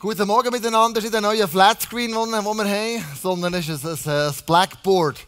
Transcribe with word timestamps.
Guten 0.00 0.26
Morgen 0.28 0.50
miteinander. 0.50 0.94
Das 0.94 1.04
ist 1.04 1.10
nicht 1.10 1.16
ein 1.16 1.22
neuer 1.22 1.46
Flatscreen, 1.46 2.10
den 2.12 2.30
wir 2.30 2.42
haben, 2.42 3.04
sondern 3.22 3.52
es 3.52 3.68
ist 3.68 3.84
ein, 3.84 4.08
ein, 4.08 4.34
Blackboard. 4.46 5.18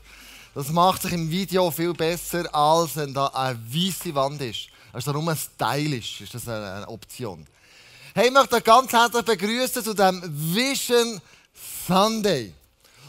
Das 0.55 0.71
macht 0.71 1.03
sich 1.03 1.13
im 1.13 1.31
Video 1.31 1.71
viel 1.71 1.93
besser, 1.93 2.49
als 2.55 2.97
wenn 2.97 3.13
da 3.13 3.27
eine 3.27 3.59
weiße 3.69 4.15
Wand 4.15 4.41
ist. 4.41 4.69
Also 4.91 5.13
nur 5.13 5.37
stylisch 5.37 6.23
ist 6.23 6.33
das 6.33 6.49
eine 6.49 6.89
Option. 6.89 7.47
Hey, 8.15 8.29
ich 8.29 8.33
möchte 8.33 8.57
euch 8.57 8.65
ganz 8.65 8.91
herzlich 8.95 9.23
begrüßen 9.27 9.85
zu 9.85 9.93
diesem 9.93 10.23
Vision 10.55 11.21
Sunday. 11.87 12.55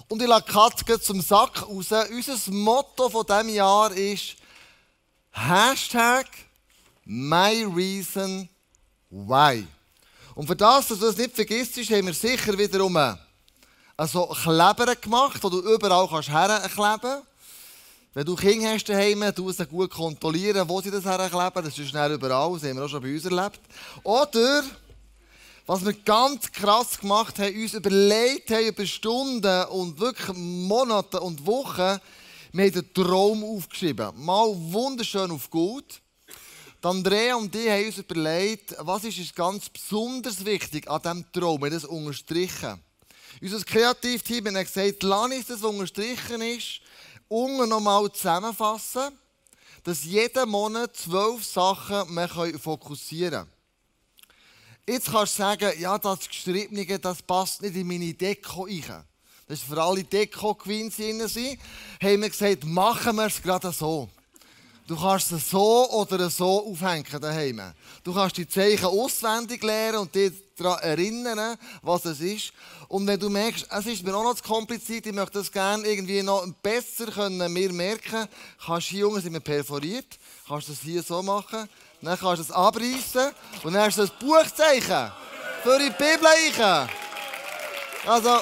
Und 0.10 0.22
ich 0.22 0.28
lasse 0.28 0.44
Katze 0.44 1.00
zum 1.00 1.22
Sack 1.22 1.62
raus. 1.62 1.94
Unser 1.94 2.52
Motto 2.52 3.08
von 3.08 3.26
diesem 3.26 3.48
Jahr 3.48 3.90
ist 3.94 4.36
Hashtag 5.32 6.28
My 7.06 7.66
Reason 7.74 8.50
Why. 9.10 9.66
Und 10.36 10.48
für 10.48 10.56
das, 10.56 10.88
dass 10.88 11.00
du 11.00 11.06
das 11.06 11.18
nicht 11.18 11.36
vergisst, 11.36 11.78
haben 11.78 12.08
wir 12.08 12.14
sicher 12.14 12.58
wiederum 12.58 12.98
also 13.96 14.26
Kleber 14.26 14.96
gemacht, 14.96 15.38
wo 15.44 15.50
du 15.50 15.60
überall 15.60 16.08
kannst 16.08 16.30
herkleben 16.30 17.00
kannst. 17.00 17.28
Wenn 18.16 18.26
du 18.26 18.36
Kinder 18.36 18.72
hast 18.72 18.86
daheim, 18.86 19.24
du 19.36 19.52
sie 19.52 19.66
gut 19.66 19.92
kontrollieren, 19.92 20.68
wo 20.68 20.82
sie 20.82 20.92
das 20.92 21.06
herkleben. 21.06 21.64
Das 21.64 21.78
ist 21.78 21.90
schnell 21.90 22.14
überall, 22.14 22.54
das 22.54 22.64
haben 22.64 22.78
wir 22.78 22.86
auch 22.86 22.90
schon 22.90 23.02
bei 23.02 23.14
uns 23.14 23.26
erlebt. 23.26 23.60
Oder, 24.04 24.64
was 25.66 25.86
wir 25.86 25.94
ganz 25.94 26.52
krass 26.52 27.00
gemacht 27.00 27.38
haben, 27.40 27.56
uns 27.56 27.74
überlegt 27.74 28.50
haben 28.50 28.66
über 28.66 28.86
Stunden 28.86 29.64
und 29.66 30.00
wirklich 30.00 30.36
Monate 30.36 31.20
und 31.20 31.46
Wochen, 31.46 32.00
wir 32.52 32.66
haben 32.66 32.72
den 32.72 32.94
Traum 32.94 33.44
aufgeschrieben. 33.44 34.12
Mal 34.16 34.48
wunderschön 34.56 35.32
auf 35.32 35.50
gut. 35.50 36.02
Andrea 36.86 37.36
und 37.36 37.56
ich 37.56 37.70
haben 37.70 37.86
uns 37.86 37.98
überlegt, 37.98 38.76
was 38.80 39.06
ist 39.06 39.36
ganz 39.36 39.70
besonders 39.70 40.44
wichtig 40.44 40.90
an 40.90 41.02
diesem 41.02 41.32
Traum. 41.32 41.62
Wir 41.62 41.70
das 41.70 41.86
unterstrichen. 41.86 42.82
Unser 43.42 43.64
Kreativteam 43.64 44.56
hat 44.56 44.66
gesagt, 44.66 45.04
lass 45.04 45.32
uns 45.32 45.48
das, 45.48 45.64
unterstrichen 45.64 46.42
ist, 46.42 46.82
unten 47.30 47.70
nochmal 47.70 48.12
zusammenfassen, 48.12 49.18
dass 49.84 50.04
jeden 50.04 50.50
Monat 50.50 50.96
zwölf 50.96 51.44
Sachen 51.46 52.14
wir 52.14 52.60
fokussieren 52.60 53.32
können. 53.32 53.54
Jetzt 54.86 55.10
kannst 55.10 55.36
du 55.36 55.44
sagen, 55.44 55.80
ja, 55.80 55.98
das 55.98 56.28
Geschriebene, 56.28 57.00
das 57.00 57.22
passt 57.22 57.62
nicht 57.62 57.76
in 57.76 57.88
meine 57.88 58.14
Deko 58.14 58.64
rein. 58.64 59.06
Das 59.48 59.60
ist 59.60 59.68
für 59.68 59.82
alle 59.82 60.04
Deko-Queens 60.04 60.98
drin. 60.98 61.22
Haben 61.22 62.22
wir 62.22 62.30
gesagt, 62.30 62.66
machen 62.66 63.16
wir 63.16 63.28
es 63.28 63.42
gerade 63.42 63.72
so. 63.72 64.10
Du 64.86 65.00
kannst 65.00 65.32
es 65.32 65.50
so 65.50 65.90
oder 65.92 66.30
so 66.30 66.68
aufhängen 66.70 67.06
daheim. 67.22 67.62
Du 68.04 68.14
kannst 68.14 68.36
die 68.36 68.48
Zeichen 68.48 68.86
auswendig 68.86 69.64
lernen 69.64 70.00
und 70.00 70.14
dich 70.14 70.34
daran 70.58 70.80
erinnern, 70.80 71.58
was 71.82 72.04
es 72.04 72.20
ist. 72.20 72.54
Und 72.90 73.08
wenn 73.08 73.20
du 73.20 73.30
merkst, 73.30 73.66
es 73.70 73.86
ist 73.86 74.04
mir 74.04 74.14
auch 74.14 74.24
noch 74.24 74.36
zu 74.36 74.44
kompliziert, 74.44 75.06
ich 75.06 75.14
möchte 75.14 75.40
das 75.40 75.52
gerne 75.52 75.88
irgendwie 75.88 76.22
noch 76.22 76.46
besser 76.62 77.06
können 77.06 77.52
mir 77.54 77.72
merken, 77.72 78.28
kannst 78.66 78.88
hier 78.88 79.08
unten 79.08 79.22
sind 79.22 79.34
wir 79.34 79.40
perforiert, 79.40 80.20
kannst 80.48 80.68
du 80.68 80.74
das 80.74 80.82
hier 80.82 81.02
so 81.02 81.24
machen, 81.24 81.70
dann 82.02 82.20
kannst 82.20 82.40
du 82.40 82.44
es 82.44 82.52
abreißen 82.52 83.32
und 83.64 83.74
dann 83.74 83.84
hast 83.84 83.98
du 83.98 84.02
das 84.02 84.12
Buchzeichen 84.12 85.12
für 85.64 85.80
die 85.80 85.92
Bibel. 85.92 86.28
Also, 88.06 88.40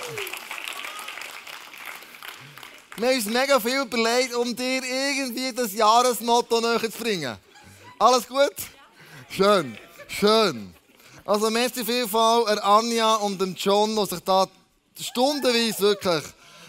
wir 2.98 3.08
haben 3.08 3.16
uns 3.16 3.26
mega 3.26 3.60
viel 3.60 3.82
überlegt, 3.82 4.36
um 4.36 4.56
dir 4.56 4.84
irgendwie 4.84 5.54
das 5.54 5.74
Jahresmotto 5.74 6.60
näher 6.60 6.82
zu 6.82 6.92
bringen. 6.92 7.38
Alles 7.98 8.28
gut? 8.28 8.56
Schön, 9.30 9.78
schön. 10.08 10.74
Also 11.24 11.50
merci 11.50 11.86
vielfalt 11.86 12.48
an 12.48 12.60
Anja 12.60 13.16
und 13.16 13.40
dem 13.40 13.56
John, 13.56 13.96
die 13.96 14.06
sich 14.08 14.20
da 14.22 14.48
stundenweise 15.00 15.80
wirklich 15.80 16.24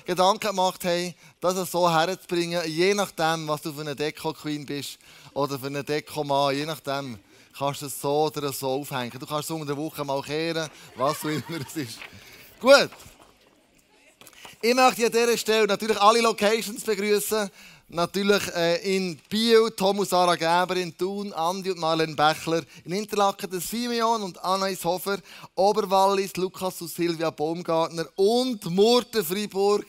Gedanken 0.04 0.48
gemacht 0.48 0.84
haben, 0.84 1.14
das 1.40 1.70
so 1.70 1.90
herzubringen, 1.90 2.62
je 2.66 2.94
nachdem, 2.94 3.48
was 3.48 3.62
du 3.62 3.72
für 3.72 3.80
eine 3.80 3.96
Deko-Queen 3.96 4.64
bist 4.64 4.98
oder 5.34 5.58
für 5.58 5.66
eine 5.66 5.82
Deko-Mann, 5.82 6.54
je 6.54 6.66
nachdem 6.66 7.18
kannst 7.56 7.82
du 7.82 7.86
es 7.86 8.00
so 8.00 8.24
oder 8.24 8.52
so 8.52 8.68
aufhängen. 8.68 9.18
Du 9.18 9.26
kannst 9.26 9.44
es 9.44 9.50
unter 9.50 9.66
der 9.66 9.76
Woche 9.76 10.04
mal 10.04 10.22
kehren, 10.22 10.68
was 10.96 11.20
auch 11.20 11.24
immer 11.24 11.60
es 11.66 11.76
ist. 11.76 11.98
Gut. 12.60 12.90
Ich 14.64 14.74
möchte 14.74 15.06
an 15.06 15.10
dieser 15.10 15.36
Stelle 15.36 15.66
natürlich 15.66 16.00
alle 16.00 16.20
Locations 16.20 16.84
begrüßen. 16.84 17.50
Natürlich 17.88 18.42
äh, 18.54 18.96
in 18.96 19.18
Biel, 19.28 19.72
Thomas 19.76 20.10
Sarah 20.10 20.36
Geber, 20.36 20.76
in 20.76 20.96
Thun, 20.96 21.32
Andi 21.32 21.72
und 21.72 21.80
Marlene 21.80 22.14
Bechler, 22.14 22.62
in 22.84 22.92
Interlaken 22.92 23.50
der 23.50 23.60
Simeon 23.60 24.22
und 24.22 24.38
Anais 24.44 24.84
Hofer, 24.84 25.18
Oberwallis, 25.56 26.36
Lukas 26.36 26.80
und 26.80 26.92
Silvia 26.92 27.30
Baumgartner 27.30 28.06
und 28.14 28.64
Murten 28.66 29.24
Freiburg, 29.24 29.84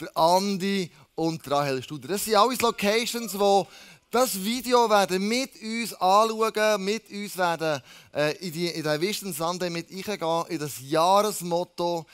der 0.00 0.08
Andi 0.16 0.90
und 1.14 1.48
Rahel 1.48 1.80
Studer. 1.80 2.08
Das 2.08 2.24
sind 2.24 2.34
alles 2.34 2.60
Locations, 2.60 3.38
wo 3.38 3.68
das 4.10 4.42
Video 4.42 4.90
werden 4.90 5.22
mit 5.28 5.52
uns 5.62 5.94
anschauen, 5.94 6.84
mit 6.84 7.08
uns 7.12 7.38
werden 7.38 7.80
äh, 8.12 8.36
in, 8.38 8.52
die, 8.52 8.66
in 8.66 8.82
den 8.82 9.00
Vision 9.00 9.32
Sunday 9.32 9.70
mit 9.70 9.88
eingehen, 9.88 10.44
in 10.48 10.58
das 10.58 10.80
Jahresmotto 10.80 12.04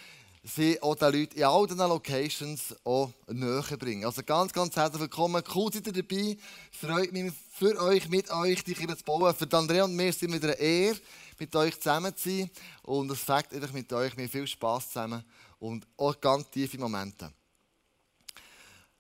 sie 0.43 0.83
auch 0.83 0.97
den 0.97 1.13
Leuten 1.13 1.39
in 1.39 1.45
all 1.45 1.67
diesen 1.67 1.89
Locations 1.89 2.75
auch 2.85 3.11
näher 3.29 3.77
bringen. 3.79 4.05
Also 4.05 4.23
ganz, 4.23 4.53
ganz 4.53 4.75
herzlich 4.75 5.03
willkommen. 5.03 5.43
Cool 5.55 5.73
seid 5.73 5.87
ihr 5.87 5.93
dabei. 5.93 6.37
Freut 6.73 7.13
mich 7.13 7.33
für 7.53 7.81
euch, 7.81 8.09
mit 8.09 8.31
euch, 8.31 8.65
die 8.65 8.75
Kirche 8.75 8.97
zu 8.97 9.05
bauen. 9.05 9.35
Für 9.35 9.57
Andrea 9.57 9.85
und 9.85 9.95
mir 9.95 10.13
sind 10.13 10.33
wieder 10.33 10.49
eine 10.49 10.59
Ehre, 10.59 10.99
mit 11.39 11.55
euch 11.55 11.79
zusammen 11.79 12.17
zu 12.17 12.29
sein. 12.29 12.51
Und 12.83 13.11
es 13.11 13.21
fängt 13.21 13.53
einfach 13.53 13.73
mit 13.73 13.93
euch. 13.93 14.17
mir 14.17 14.29
viel 14.29 14.47
Spass 14.47 14.89
zusammen 14.89 15.25
und 15.61 15.87
auch 15.97 16.21
ganz 16.21 16.51
tiefe 16.51 16.79
Momente. 16.79 17.33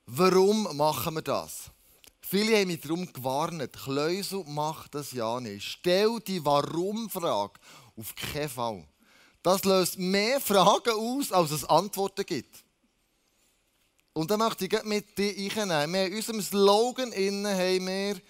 Warum 0.06 0.76
machen 0.76 1.14
wir 1.14 1.22
das? 1.22 1.70
Viele 2.20 2.56
haben 2.56 2.68
mich 2.68 2.80
darum 2.80 3.12
gewarnt. 3.12 3.72
Kleusel 3.72 4.44
macht 4.44 4.94
das 4.94 5.12
ja 5.12 5.40
nicht. 5.40 5.64
Stell 5.64 6.20
die 6.20 6.44
Warum-Frage 6.44 7.58
auf 7.96 8.14
keinen 8.14 8.48
Fall. 8.48 8.84
Das 9.42 9.64
löst 9.64 9.98
mehr 9.98 10.40
Fragen 10.40 10.92
aus, 10.92 11.32
als 11.32 11.50
es 11.50 11.64
Antworten 11.64 12.24
gibt. 12.24 12.62
Und 14.12 14.30
dann 14.30 14.38
möchte 14.38 14.66
ich 14.66 14.82
mit 14.84 15.16
dir 15.18 15.62
einnehmen. 15.62 16.12
In 16.12 16.16
unserem 16.16 16.42
Slogan 16.42 17.12
innen 17.12 17.46
haben 17.46 17.86
wir, 17.86 18.20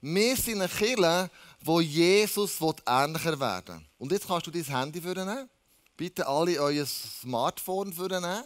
wir 0.00 0.36
sind 0.36 0.60
eine 0.60 0.68
Kirche, 0.68 1.30
wo 1.60 1.80
Jesus 1.80 2.58
ähnlicher 2.86 3.38
werden 3.38 3.76
will. 3.76 3.86
Und 3.98 4.12
jetzt 4.12 4.26
kannst 4.26 4.46
du 4.46 4.50
dein 4.50 4.64
Handy 4.64 5.00
vornehmen. 5.00 5.48
Bitte 5.96 6.26
alle 6.26 6.58
euer 6.60 6.86
Smartphone 6.86 7.92
vornehmen. 7.92 8.44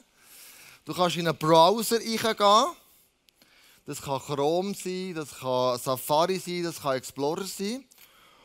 Du 0.85 0.95
kannst 0.95 1.17
in 1.17 1.29
einen 1.29 1.39
Browser 1.39 1.97
eingehen. 1.97 2.77
Das 3.87 4.03
kann 4.03 4.21
Chrome 4.21 4.75
sein, 4.75 5.15
das 5.15 5.39
kann 5.39 5.79
Safari 5.79 6.39
sein, 6.39 6.65
das 6.65 6.81
kann 6.81 6.97
Explorer 6.97 7.45
sein. 7.45 7.85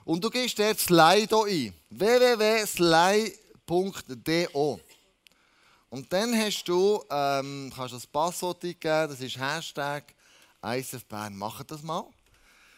Und 0.05 0.23
du 0.23 0.29
gehst 0.29 0.59
dort 0.59 0.79
Slido 0.79 1.45
ein. 1.45 1.73
www.slido 1.89 3.40
www.do. 3.67 4.79
Und 5.89 6.11
dann 6.13 6.33
hast 6.37 6.63
du, 6.65 7.03
ähm, 7.09 7.71
kannst 7.75 7.93
das 7.93 8.07
Passwort 8.07 8.63
eingeben, 8.63 9.09
das 9.09 9.19
ist 9.19 9.37
Hashtag 9.37 10.13
ISF 10.63 11.03
Bern. 11.05 11.35
Macht 11.35 11.69
das 11.71 11.83
mal. 11.83 12.05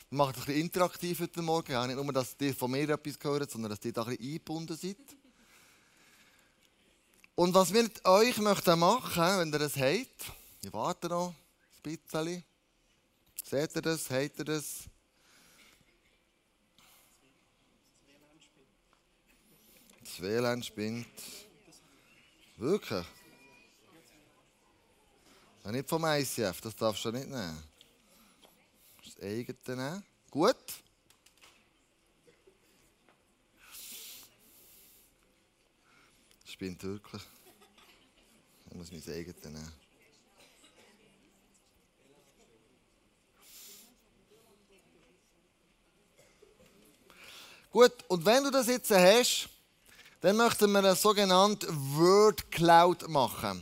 Wir 0.09 0.17
machen 0.17 0.33
das 0.33 0.43
ein 0.43 0.45
bisschen 0.47 0.61
interaktiv 0.61 1.19
heute 1.19 1.41
Morgen. 1.41 1.71
Ja, 1.71 1.85
nicht 1.85 1.95
nur, 1.95 2.11
dass 2.11 2.35
ihr 2.39 2.55
von 2.55 2.71
mir 2.71 2.89
etwas 2.89 3.19
gehört, 3.19 3.51
sondern 3.51 3.71
dass 3.71 3.85
ihr 3.85 3.93
da 3.93 4.03
ein 4.03 4.15
bisschen 4.15 4.31
eingebunden 4.31 4.77
seid. 4.77 4.97
Und 7.35 7.53
was 7.53 7.73
wir 7.73 7.83
mit 7.83 8.05
euch 8.05 8.37
möchten 8.37 8.79
machen, 8.79 9.39
wenn 9.39 9.53
ihr 9.53 9.59
das 9.59 9.75
habt, 9.75 10.31
ich 10.61 10.73
warte 10.73 11.07
noch 11.07 11.33
ein 11.83 11.97
bisschen. 11.97 12.43
Seht 13.43 13.75
ihr 13.75 13.81
das? 13.81 14.09
Habt 14.09 14.39
ihr 14.39 14.45
das? 14.45 14.83
Das 20.13 20.21
WLAN 20.21 20.61
spinnt. 20.61 21.07
Wirklich? 22.57 23.05
Ja, 25.63 25.71
nicht 25.71 25.89
vom 25.89 26.05
ICF, 26.05 26.61
das 26.61 26.75
darfst 26.75 27.03
du 27.03 27.11
nicht 27.11 27.27
nehmen. 27.27 27.63
Das 29.03 29.19
eigene 29.23 29.57
nehmen. 29.75 30.05
Gut. 30.29 30.55
Das 36.41 36.51
spinnt 36.51 36.83
wirklich. 36.83 37.23
Ich 38.69 38.75
muss 38.75 38.91
mein 38.91 39.15
eigenes 39.15 39.43
nehmen. 39.45 39.73
Gut, 47.71 47.93
und 48.07 48.23
wenn 48.23 48.43
du 48.43 48.51
das 48.51 48.67
jetzt 48.67 48.91
hast, 48.91 49.49
dann 50.23 50.37
möchten 50.37 50.71
wir 50.71 50.79
eine 50.79 50.95
sogenannte 50.95 51.67
Word 51.69 52.49
Cloud 52.49 53.09
machen. 53.09 53.61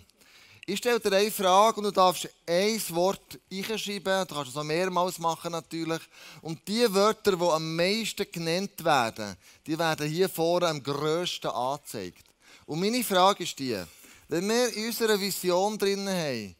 Ich 0.67 0.77
stelle 0.77 0.99
dir 0.99 1.11
eine 1.11 1.31
Frage 1.31 1.77
und 1.77 1.85
du 1.85 1.91
darfst 1.91 2.29
ein 2.45 2.79
Wort 2.89 3.39
einschreiben. 3.51 4.27
Du 4.27 4.35
kannst 4.35 4.51
es 4.51 4.57
auch 4.57 4.63
mehrmals 4.63 5.17
machen 5.17 5.53
natürlich. 5.53 6.01
Und 6.43 6.67
die 6.67 6.85
Wörter, 6.93 7.35
die 7.35 7.43
am 7.43 7.75
meisten 7.75 8.31
genannt 8.31 8.83
werden, 8.83 9.35
die 9.65 9.77
werden 9.77 10.07
hier 10.07 10.29
vorne 10.29 10.67
am 10.67 10.83
grössten 10.83 11.47
angezeigt. 11.47 12.25
Und 12.67 12.79
meine 12.79 13.03
Frage 13.03 13.43
ist 13.43 13.57
die, 13.57 13.83
wenn 14.27 14.47
wir 14.47 14.71
in 14.71 14.85
unserer 14.85 15.19
Vision 15.19 15.79
drin 15.79 16.07
haben, 16.07 16.55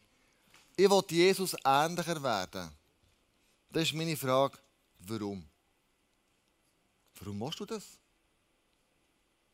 ich 0.76 0.90
will 0.90 1.04
Jesus 1.10 1.54
ähnlicher 1.64 2.20
werden, 2.20 2.72
dann 3.70 3.82
ist 3.84 3.94
meine 3.94 4.16
Frage, 4.16 4.58
warum? 5.06 5.44
Warum 7.20 7.38
machst 7.38 7.60
du 7.60 7.66
das? 7.66 8.01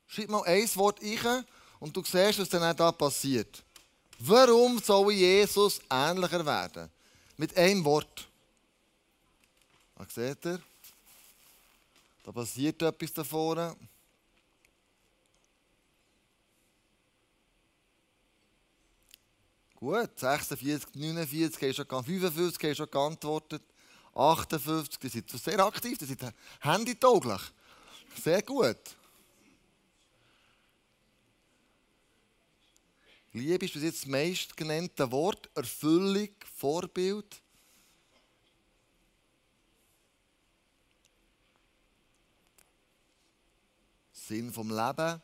Schreib 0.08 0.30
mal 0.30 0.42
ein 0.44 0.68
Wort 0.74 1.00
ein 1.02 1.44
und 1.78 1.96
du 1.96 2.02
siehst, 2.02 2.38
was 2.38 2.48
dann 2.48 2.76
da 2.76 2.90
passiert. 2.90 3.62
Warum 4.18 4.78
soll 4.80 5.12
Jesus 5.12 5.80
ähnlicher 5.90 6.44
werden? 6.44 6.90
Mit 7.36 7.56
einem 7.56 7.84
Wort. 7.84 8.26
Was 9.94 10.14
seht 10.14 10.44
ihr? 10.44 10.60
Da 12.24 12.32
passiert 12.32 12.82
etwas 12.82 13.12
da 13.12 13.22
vorne. 13.22 13.76
Gut, 19.76 20.18
46, 20.18 20.94
49 20.94 21.68
hast 21.68 21.76
schon 21.76 22.04
55 22.04 22.70
hast 22.70 22.76
schon 22.78 22.90
geantwortet. 22.90 23.62
58, 24.14 24.98
die 24.98 25.08
sind 25.08 25.30
sehr 25.30 25.60
aktiv, 25.60 25.96
die 25.96 26.04
sind 26.06 26.20
handytauglich. 26.60 27.40
Sehr 28.20 28.42
gut. 28.42 28.97
Liebe 33.38 33.64
ist 33.64 33.74
bis 33.74 33.82
jetzt 33.82 34.02
das 34.02 34.06
meist 34.06 34.56
genannte 34.56 35.10
Wort. 35.10 35.48
Erfüllung, 35.54 36.28
Vorbild. 36.56 37.40
Sinn 44.12 44.52
vom 44.52 44.68
Leben. 44.68 45.22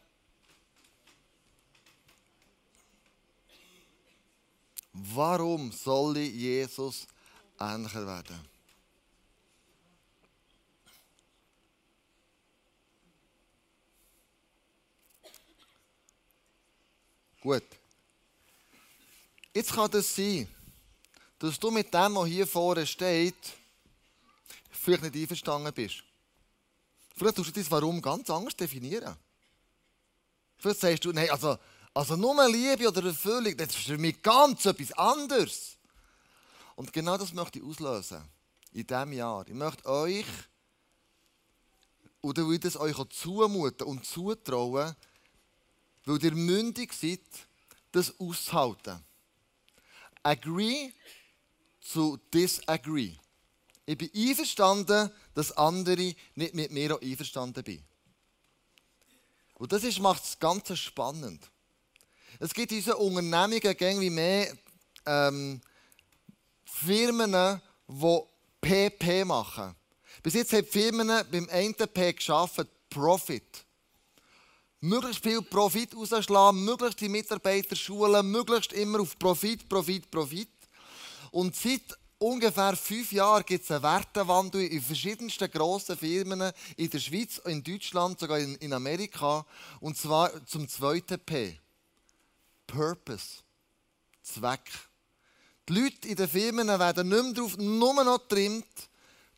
Warum 4.92 5.72
soll 5.72 6.16
ich 6.18 6.32
Jesus 6.34 7.06
ähnlicher 7.58 8.06
werden? 8.06 8.40
Gut. 17.40 17.64
Jetzt 19.54 19.72
kann 19.72 19.88
das 19.88 20.16
sein, 20.16 20.48
dass 21.38 21.60
du 21.60 21.70
mit 21.70 21.94
dem, 21.94 22.16
was 22.16 22.26
hier 22.26 22.46
vorne 22.46 22.84
steht, 22.84 23.36
vielleicht 24.70 25.04
nicht 25.04 25.14
einverstanden 25.14 25.72
bist. 25.72 26.02
Vielleicht 27.16 27.36
tust 27.36 27.50
du 27.50 27.52
dein 27.52 27.70
Warum 27.70 28.02
ganz 28.02 28.28
anders 28.30 28.56
definieren. 28.56 29.16
Vielleicht 30.58 30.80
sagst 30.80 31.04
du, 31.04 31.12
nein, 31.12 31.30
also, 31.30 31.56
also 31.92 32.16
nur 32.16 32.48
Liebe 32.48 32.88
oder 32.88 33.04
Erfüllung, 33.04 33.56
das 33.56 33.68
ist 33.68 33.86
für 33.86 33.96
mich 33.96 34.20
ganz 34.20 34.66
etwas 34.66 34.92
anderes. 34.92 35.76
Und 36.74 36.92
genau 36.92 37.16
das 37.16 37.32
möchte 37.32 37.60
ich 37.60 37.64
auslösen. 37.64 38.22
In 38.72 38.84
diesem 38.84 39.12
Jahr. 39.12 39.46
Ich 39.46 39.54
möchte 39.54 39.86
euch, 39.86 40.26
oder 42.22 42.48
will 42.48 42.58
das 42.58 42.76
euch 42.76 42.98
auch 42.98 43.08
zumuten 43.08 43.86
und 43.86 44.04
zutrauen, 44.04 44.96
weil 46.06 46.24
ihr 46.24 46.34
mündig 46.34 46.92
seid, 46.92 47.20
das 47.92 48.18
auszuhalten. 48.18 49.00
Agree 50.24 50.90
zu 51.80 52.18
disagree. 52.32 53.12
Ich 53.86 53.98
bin 53.98 54.10
einverstanden, 54.14 55.10
dass 55.34 55.52
andere 55.52 56.14
nicht 56.34 56.54
mit 56.54 56.70
mir 56.72 56.94
auch 56.94 57.02
einverstanden 57.02 57.62
sind. 57.64 57.84
Und 59.54 59.72
das 59.72 59.98
macht 59.98 60.22
das 60.22 60.38
Ganze 60.38 60.76
spannend. 60.76 61.50
Es 62.40 62.52
gibt 62.52 62.72
in 62.72 62.78
unseren 62.78 62.96
Unternehmungen 62.96 63.76
irgendwie 63.78 64.10
mehr 64.10 64.56
ähm, 65.06 65.60
Firmen, 66.64 67.60
die 67.86 68.20
PP 68.60 69.24
machen. 69.24 69.76
Bis 70.22 70.34
jetzt 70.34 70.52
haben 70.52 70.66
Firmen 70.66 71.08
beim 71.30 71.48
einen 71.50 71.74
P 71.74 72.12
geschafft, 72.12 72.66
Profit. 72.88 73.64
Möglichst 74.84 75.22
viel 75.22 75.40
Profit 75.40 75.96
rausschlagen, 75.96 76.62
möglichst 76.62 77.00
die 77.00 77.08
Mitarbeiter 77.08 77.74
schulen, 77.74 78.30
möglichst 78.30 78.74
immer 78.74 79.00
auf 79.00 79.18
Profit, 79.18 79.66
Profit, 79.66 80.10
Profit. 80.10 80.50
Und 81.30 81.56
seit 81.56 81.96
ungefähr 82.18 82.76
fünf 82.76 83.10
Jahren 83.10 83.46
gibt 83.46 83.64
es 83.64 83.70
einen 83.70 83.82
Wertewandel 83.82 84.60
in 84.60 84.82
verschiedensten 84.82 85.50
grossen 85.50 85.96
Firmen 85.96 86.52
in 86.76 86.90
der 86.90 86.98
Schweiz, 86.98 87.40
in 87.46 87.64
Deutschland, 87.64 88.20
sogar 88.20 88.38
in, 88.38 88.56
in 88.56 88.74
Amerika. 88.74 89.46
Und 89.80 89.96
zwar 89.96 90.44
zum 90.44 90.68
zweiten 90.68 91.18
P. 91.18 91.58
Purpose. 92.66 93.38
Zweck. 94.22 94.70
Die 95.66 95.80
Leute 95.80 96.08
in 96.08 96.16
den 96.16 96.28
Firmen 96.28 96.68
werden 96.68 97.08
nicht 97.08 97.22
mehr 97.22 97.32
darauf 97.32 97.56
nur 97.56 98.04
noch 98.04 98.28
getrimmt, 98.28 98.66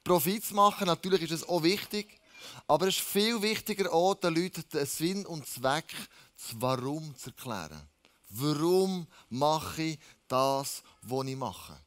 Profit 0.03 0.45
zu 0.45 0.55
machen. 0.55 0.89
Natürlich 0.89 1.23
ist 1.23 1.31
es 1.31 1.49
auch 1.49 1.63
wichtig. 1.63 2.19
Aber 2.67 2.89
es 2.89 2.97
ist 2.97 3.07
viel 3.07 3.41
wichtiger 3.43 3.93
auch, 3.93 4.15
den 4.15 4.35
Leuten 4.35 4.65
den 4.73 4.87
Sinn 4.87 5.27
und 5.27 5.47
Zweck, 5.47 5.95
das 6.37 6.61
Warum 6.61 7.17
zu 7.17 7.31
erklären. 7.31 7.89
Warum 8.29 9.07
mache 9.29 9.83
ich 9.83 9.99
das, 10.29 10.83
was 11.03 11.27
ich 11.27 11.37
mache? 11.37 11.79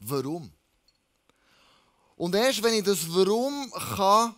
Warum? 0.00 0.50
Und 2.16 2.34
erst 2.34 2.62
wenn 2.62 2.74
ich 2.74 2.84
das 2.84 3.12
Warum 3.12 3.70
kann 3.72 4.34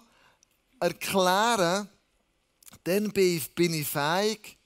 erklären 0.80 1.56
kann, 1.56 1.88
dann 2.84 3.12
bin 3.12 3.74
ich 3.74 3.86
fähig, 3.86 4.56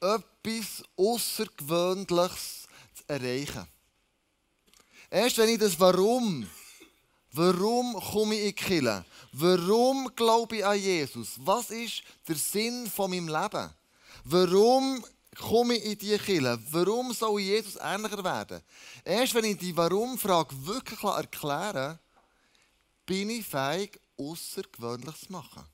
etwas 0.00 0.84
Außergewöhnliches 0.96 2.66
zu 2.94 3.04
erreichen. 3.06 3.66
Erst 5.10 5.38
wenn 5.38 5.50
ich 5.50 5.58
das 5.58 5.78
Warum, 5.78 6.48
warum 7.36 7.94
komme 8.12 8.34
ich 8.34 8.40
in 8.40 8.46
die 8.46 8.52
Kirche, 8.54 9.04
warum 9.32 10.10
glaube 10.16 10.56
ich 10.56 10.66
an 10.66 10.78
Jesus, 10.78 11.34
was 11.38 11.70
ist 11.70 12.02
der 12.26 12.36
Sinn 12.36 12.90
von 12.90 13.10
meinem 13.10 13.28
Leben, 13.28 13.70
warum 14.24 15.04
komme 15.36 15.74
ich 15.74 15.84
in 15.84 15.98
diese 15.98 16.18
Kirche, 16.18 16.58
warum 16.70 17.12
soll 17.12 17.40
ich 17.40 17.46
Jesus 17.46 17.76
ähnlicher 17.80 18.24
werden, 18.24 18.62
erst 19.04 19.34
wenn 19.34 19.44
ich 19.44 19.58
die 19.58 19.76
Warum-Frage 19.76 20.66
wirklich 20.66 21.02
erklären 21.02 21.98
bin 23.04 23.30
ich 23.30 23.46
fähig, 23.46 24.00
Außergewöhnliches 24.18 25.20
zu 25.20 25.32
machen. 25.32 25.64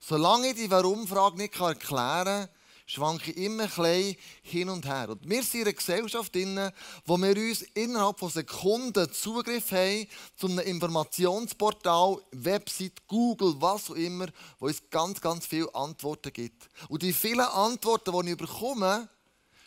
Solange 0.00 0.48
ich 0.48 0.54
die 0.54 0.70
Warum-Frage 0.70 1.36
nicht 1.36 1.60
erklären 1.60 2.24
kann, 2.24 2.48
schwanke 2.88 3.32
immer 3.32 3.64
ein 3.64 3.68
bisschen 3.68 4.16
hin 4.42 4.68
und 4.70 4.86
her. 4.86 5.10
Und 5.10 5.28
wir 5.28 5.42
sind 5.42 5.60
in 5.60 5.66
einer 5.66 5.74
Gesellschaft, 5.74 6.34
drin, 6.34 6.72
wo 7.04 7.18
wir 7.18 7.36
uns 7.36 7.62
innerhalb 7.74 8.18
von 8.18 8.30
Sekunden 8.30 9.12
Zugriff 9.12 9.70
haben 9.72 10.06
zu 10.36 10.46
einem 10.46 10.60
Informationsportal, 10.60 12.16
Website, 12.32 13.06
Google, 13.06 13.54
was 13.58 13.90
auch 13.90 13.94
immer, 13.94 14.26
wo 14.58 14.66
uns 14.66 14.82
ganz, 14.90 15.20
ganz 15.20 15.46
viele 15.46 15.72
Antworten 15.74 16.32
gibt. 16.32 16.70
Und 16.88 17.02
die 17.02 17.12
vielen 17.12 17.40
Antworten, 17.40 18.10
die 18.24 18.30
ich 18.32 18.38
bekomme, 18.38 19.08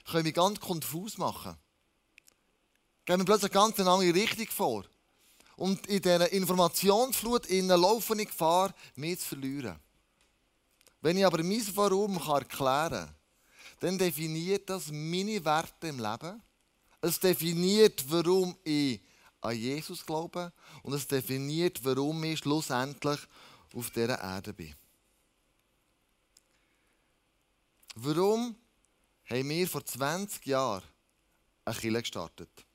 können 0.09 0.23
mich 0.23 0.33
ganz 0.33 0.59
konfus 0.59 1.19
machen. 1.19 1.55
Gehen 3.05 3.19
wir 3.19 3.25
plötzlich 3.25 3.51
ganz 3.51 3.79
eine 3.79 3.91
andere 3.91 4.15
Richtung 4.15 4.47
vor. 4.47 4.85
Und 5.57 5.85
in 5.85 6.01
dieser 6.01 6.31
Informationsflut 6.31 7.47
laufe 7.51 8.19
ich 8.19 8.27
Gefahr, 8.27 8.73
mich 8.95 9.19
zu 9.19 9.27
verlieren. 9.27 9.79
Wenn 11.01 11.17
ich 11.17 11.25
aber 11.25 11.43
mein 11.43 11.75
Warum 11.75 12.17
erklären 12.17 12.89
kann, 12.89 13.15
dann 13.79 13.97
definiert 13.97 14.69
das 14.69 14.91
meine 14.91 15.43
Werte 15.43 15.87
im 15.87 15.99
Leben. 15.99 16.41
Es 17.01 17.19
definiert, 17.19 18.03
warum 18.07 18.55
ich 18.63 19.01
an 19.41 19.55
Jesus 19.55 20.05
glaube 20.05 20.53
und 20.83 20.93
es 20.93 21.07
definiert, 21.07 21.83
warum 21.83 22.23
ich 22.23 22.39
schlussendlich 22.39 23.19
auf 23.73 23.89
dieser 23.89 24.21
Erde 24.21 24.53
bin. 24.53 24.75
Warum 27.95 28.55
haben 29.25 29.49
wir 29.49 29.67
vor 29.67 29.83
20 29.83 30.45
Jahren 30.45 30.83
eine 31.65 31.75
Kirche 31.75 32.01
gestartet? 32.01 32.65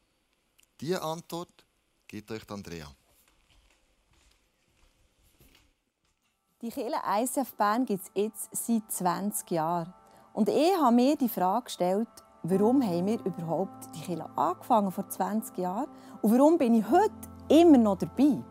Diese 0.81 1.01
Antwort 1.01 1.65
gibt 2.09 2.31
euch 2.33 2.51
Andrea. 2.51 2.93
Die 6.67 6.73
Kirche 6.73 6.97
ICF 7.09 7.55
Bern 7.55 7.85
gibt 7.85 8.03
es 8.03 8.11
jetzt 8.21 8.49
seit 8.51 8.91
20 8.91 9.53
Jahren. 9.53 9.95
Und 10.33 10.49
ich 10.49 10.77
habe 10.77 10.97
mir 10.97 11.15
die 11.15 11.29
Frage 11.29 11.67
gestellt, 11.67 12.09
warum 12.43 12.83
haben 12.83 13.07
wir 13.07 13.25
überhaupt 13.25 13.95
die 13.95 14.01
Kirche 14.01 14.29
angefangen 14.35 14.91
vor 14.91 15.09
20 15.09 15.59
Jahren 15.59 15.87
und 16.23 16.37
warum 16.37 16.59
bin 16.59 16.75
ich 16.75 16.91
heute 16.91 17.13
immer 17.49 17.79
noch 17.79 17.99
dabei? 17.99 18.43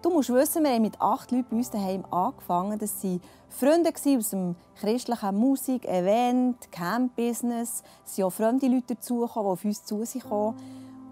Du 0.00 0.08
musst 0.08 0.32
wissen, 0.32 0.64
wir 0.64 0.70
haben 0.70 0.80
mit 0.80 0.98
acht 0.98 1.32
Leuten 1.32 1.48
bei 1.50 1.56
uns 1.56 1.68
daheim 1.68 2.02
angefangen. 2.10 2.78
Das 2.78 3.04
waren 3.04 3.20
Freunde 3.50 3.92
aus 3.92 4.30
dem 4.30 4.56
christlichen 4.76 5.36
Musik-, 5.38 5.84
Event-, 5.84 6.72
Camp-Business. 6.72 7.82
Es 8.06 8.16
sind 8.16 8.24
auch 8.24 8.32
fremde 8.32 8.68
Leute 8.68 8.94
dazugekommen, 8.94 9.48
die 9.48 9.52
auf 9.52 9.64
uns 9.66 9.84
zu 9.84 10.02
sich 10.06 10.22
kamen. 10.22 10.56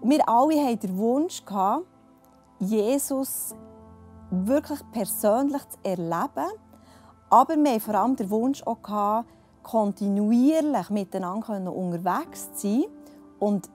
Und 0.01 0.09
wir 0.09 0.27
alle 0.27 0.65
hatten 0.65 0.79
den 0.79 0.97
Wunsch, 0.97 1.43
Jesus 2.57 3.53
wirklich 4.31 4.79
persönlich 4.91 5.61
zu 5.69 5.77
erleben, 5.83 6.51
Aber 7.29 7.55
wir 7.55 7.71
hatten 7.71 7.81
vor 7.81 7.95
allem 7.95 8.15
den 8.15 8.29
Wunsch 8.29 8.63
auch, 8.63 9.23
kontinuierlich 9.63 10.89
miteinander 10.91 11.73
unterwegs 11.73 12.53
zu 12.53 12.67
sein 12.67 12.85
und 13.39 13.69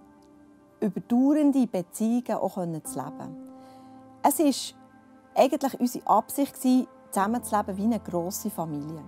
überdauernde 0.81 1.67
Beziehungen 1.67 2.39
auch 2.39 2.55
zu 2.55 2.65
leben. 2.65 3.51
Es 4.23 4.39
war 4.39 4.81
eigentlich 5.35 5.81
unsere 5.81 6.07
Absicht, 6.07 6.57
zusammenzuleben 7.11 7.77
wie 7.77 7.85
eine 7.85 8.01
grosse 8.01 8.51
Familie. 8.51 9.03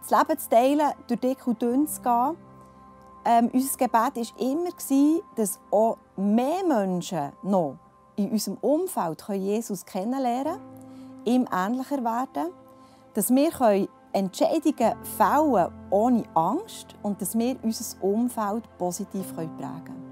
Das 0.00 0.10
Leben 0.10 0.38
zu 0.38 0.48
teilen, 0.48 0.92
durch 1.06 1.20
dick 1.20 1.46
und 1.46 1.60
dünn 1.60 1.86
zu 1.86 2.00
gehen. 2.00 2.36
Ähm, 3.24 3.50
unser 3.52 3.76
Gebet 3.76 3.92
war 3.92 4.40
immer, 4.40 5.20
dass 5.36 5.60
auch 5.70 5.98
mehr 6.16 6.64
Menschen 6.66 7.32
noch 7.42 7.76
in 8.18 8.30
unserem 8.30 8.58
Umfeld 8.58 9.24
Jesus 9.28 9.84
kennenlernen 9.84 10.54
können, 10.54 11.24
ihm 11.24 11.48
ähnlicher 11.52 12.02
werden, 12.04 12.52
dass 13.14 13.30
wir 13.30 13.88
Entscheidungen 14.12 14.94
fällen 15.16 15.72
ohne 15.90 16.24
Angst 16.34 16.94
und 17.02 17.20
dass 17.20 17.38
wir 17.38 17.56
unser 17.62 18.02
Umfeld 18.02 18.64
positiv 18.78 19.34
prägen 19.34 19.56
können. 19.58 20.08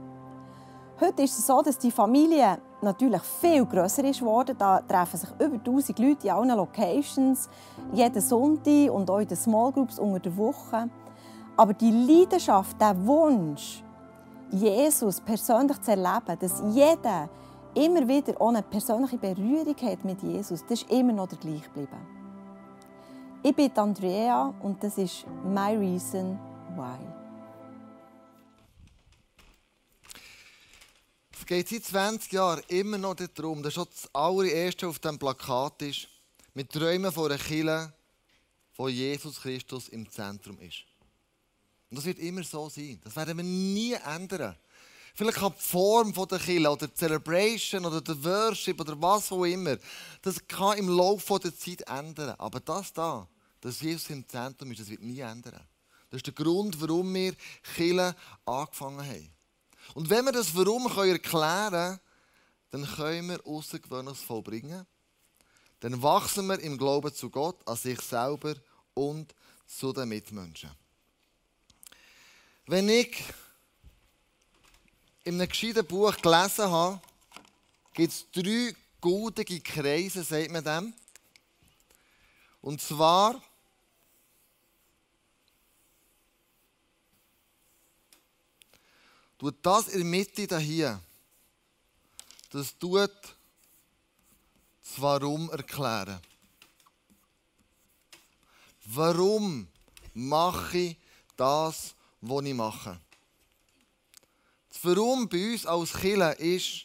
Heute 1.00 1.22
ist 1.24 1.38
es 1.38 1.46
so, 1.46 1.60
dass 1.60 1.78
die 1.78 1.90
Familie 1.90 2.58
natürlich 2.80 3.20
viel 3.22 3.66
grösser 3.66 4.04
ist 4.04 4.20
geworden. 4.20 4.56
Da 4.58 4.80
treffen 4.80 5.18
sich 5.18 5.28
über 5.32 5.56
1000 5.56 5.98
Leute 5.98 6.26
in 6.26 6.32
allen 6.32 6.56
Locations, 6.56 7.50
jeden 7.92 8.22
Sonntag 8.22 8.90
und 8.90 9.10
auch 9.10 9.18
in 9.18 9.28
den 9.28 9.36
Small 9.36 9.72
Groups 9.72 9.98
unter 9.98 10.20
der 10.20 10.36
Woche. 10.36 10.88
Aber 11.56 11.74
die 11.74 11.90
Leidenschaft, 11.90 12.80
der 12.80 12.96
Wunsch, 13.06 13.82
Jesus 14.50 15.20
persönlich 15.20 15.80
zu 15.82 15.90
erleben, 15.90 16.38
dass 16.38 16.62
jeder 16.70 17.28
immer 17.76 18.08
wieder 18.08 18.40
eine 18.40 18.62
persönliche 18.62 19.18
Berührung 19.18 19.76
hat 19.82 20.04
mit 20.04 20.22
Jesus, 20.22 20.62
das 20.62 20.82
ist 20.82 20.90
immer 20.90 21.12
noch 21.12 21.28
der 21.28 21.38
gleich 21.38 21.62
geblieben. 21.62 22.16
Ich 23.42 23.54
bin 23.54 23.70
Andrea 23.76 24.54
und 24.60 24.82
das 24.82 24.98
ist 24.98 25.26
My 25.44 25.76
Reason 25.76 26.38
Why. 26.74 26.98
Es 31.32 31.46
geht 31.46 31.68
seit 31.68 31.84
20 31.84 32.32
Jahren 32.32 32.62
immer 32.68 32.98
noch 32.98 33.14
darum, 33.14 33.62
dass 33.62 33.74
schon 33.74 33.86
das 33.88 34.12
allererste 34.12 34.88
auf 34.88 34.98
dem 34.98 35.18
Plakat 35.18 35.82
ist, 35.82 36.08
mit 36.54 36.72
Träumen 36.72 37.12
von 37.12 37.30
einer 37.30 37.40
Kirche, 37.40 37.92
wo 38.74 38.88
Jesus 38.88 39.40
Christus 39.40 39.88
im 39.90 40.10
Zentrum 40.10 40.58
ist. 40.58 40.84
Und 41.90 41.98
das 41.98 42.04
wird 42.04 42.18
immer 42.18 42.42
so 42.42 42.68
sein. 42.68 42.98
Das 43.04 43.14
werden 43.14 43.36
wir 43.36 43.44
nie 43.44 43.92
ändern. 43.92 44.56
Vielleicht 45.16 45.38
kann 45.38 45.54
die 45.56 45.62
Form 45.62 46.12
der 46.12 46.38
Kirche 46.38 46.70
oder 46.70 46.88
die 46.88 46.94
Celebration 46.94 47.86
oder 47.86 48.02
der 48.02 48.22
Worship 48.22 48.78
oder 48.78 49.00
was 49.00 49.32
auch 49.32 49.44
immer, 49.44 49.78
das 50.20 50.46
kann 50.46 50.76
im 50.76 50.90
Laufe 50.90 51.38
der 51.38 51.56
Zeit 51.56 51.80
ändern. 51.88 52.34
Aber 52.36 52.60
das 52.60 52.92
da, 52.92 53.26
dass 53.62 53.80
Jesus 53.80 54.10
im 54.10 54.28
Zentrum 54.28 54.70
ist, 54.72 54.82
das 54.82 54.90
wird 54.90 55.02
nie 55.02 55.20
ändern. 55.20 55.58
Das 56.10 56.18
ist 56.18 56.26
der 56.26 56.34
Grund, 56.34 56.78
warum 56.82 57.14
wir 57.14 57.34
Kirche 57.74 58.14
angefangen 58.44 59.06
haben. 59.06 59.30
Und 59.94 60.10
wenn 60.10 60.26
wir 60.26 60.32
das 60.32 60.54
Warum 60.54 60.86
erklären 60.86 61.20
können, 61.22 62.00
dann 62.70 62.84
können 62.84 63.28
wir 63.30 63.46
Außergewöhnliches 63.46 64.20
vollbringen. 64.20 64.86
Dann 65.80 66.02
wachsen 66.02 66.46
wir 66.46 66.60
im 66.60 66.76
Glauben 66.76 67.14
zu 67.14 67.30
Gott, 67.30 67.56
an 67.66 67.76
sich 67.76 68.02
selber 68.02 68.54
und 68.92 69.34
zu 69.66 69.94
den 69.94 70.10
Mitmenschen. 70.10 70.70
Wenn 72.66 72.90
ich 72.90 73.16
in 75.26 75.40
einem 75.40 75.48
gescheiten 75.48 75.84
Buch 75.84 76.16
gelesen 76.18 76.70
habe, 76.70 77.00
gibt 77.92 78.12
es 78.12 78.26
drei 78.30 78.72
gute 79.00 79.44
Kreise, 79.44 80.22
sagt 80.22 80.52
man 80.52 80.62
dem. 80.62 80.94
Und 82.62 82.80
zwar 82.80 83.42
tut 89.36 89.56
das 89.62 89.88
in 89.88 89.98
der 89.98 90.06
Mitte 90.06 90.58
hier, 90.60 91.00
das 92.50 92.78
tut 92.78 93.10
das 93.10 95.02
Warum 95.02 95.50
erklären. 95.50 96.20
Warum 98.84 99.66
mache 100.14 100.78
ich 100.78 100.96
das, 101.36 101.96
was 102.20 102.44
ich 102.44 102.54
mache? 102.54 103.00
Das 104.82 104.84
Warum 104.84 105.26
bei 105.26 105.52
uns 105.52 105.64
als 105.64 105.92
Killer 105.94 106.38
ist, 106.38 106.84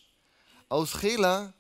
als 0.69 0.93
Killer 0.93 1.53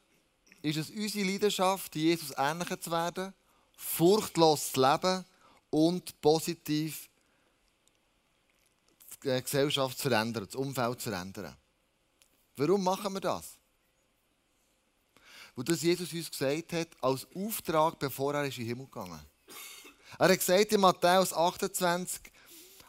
ist 0.61 0.77
es 0.77 0.89
unsere 0.89 1.29
Leidenschaft, 1.29 1.93
Jesus 1.93 2.31
ähnlicher 2.37 2.79
zu 2.79 2.89
werden, 2.89 3.33
furchtlos 3.75 4.71
zu 4.71 4.81
leben 4.81 5.25
und 5.69 6.21
positiv 6.21 7.09
die 9.21 9.41
Gesellschaft 9.41 9.97
zu 9.97 10.09
verändern, 10.09 10.45
das 10.45 10.55
Umfeld 10.55 11.01
zu 11.01 11.09
verändern. 11.09 11.55
Warum 12.55 12.81
machen 12.81 13.13
wir 13.13 13.21
das? 13.21 13.57
Weil 15.55 15.65
das 15.65 15.81
Jesus 15.81 16.13
uns 16.13 16.31
gesagt 16.31 16.71
hat, 16.71 16.87
als 17.01 17.27
Auftrag, 17.35 17.99
bevor 17.99 18.35
er 18.35 18.45
in 18.45 18.51
den 18.51 18.65
Himmel 18.65 18.85
gegangen 18.85 19.19
ist. 19.19 20.17
Er 20.17 20.29
hat 20.29 20.39
gesagt 20.39 20.71
in 20.71 20.79
Matthäus 20.79 21.33
28, 21.33 22.30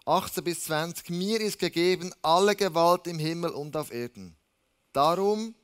18 0.05 0.45
bis 0.45 0.65
20, 0.65 1.11
mir 1.11 1.41
ist 1.41 1.59
gegeben 1.59 2.13
alle 2.23 2.57
Gewalt 2.57 3.07
im 3.07 3.19
Himmel 3.19 3.51
und 3.51 3.77
auf 3.77 3.93
Erden. 3.93 4.37
Darum, 4.93 5.55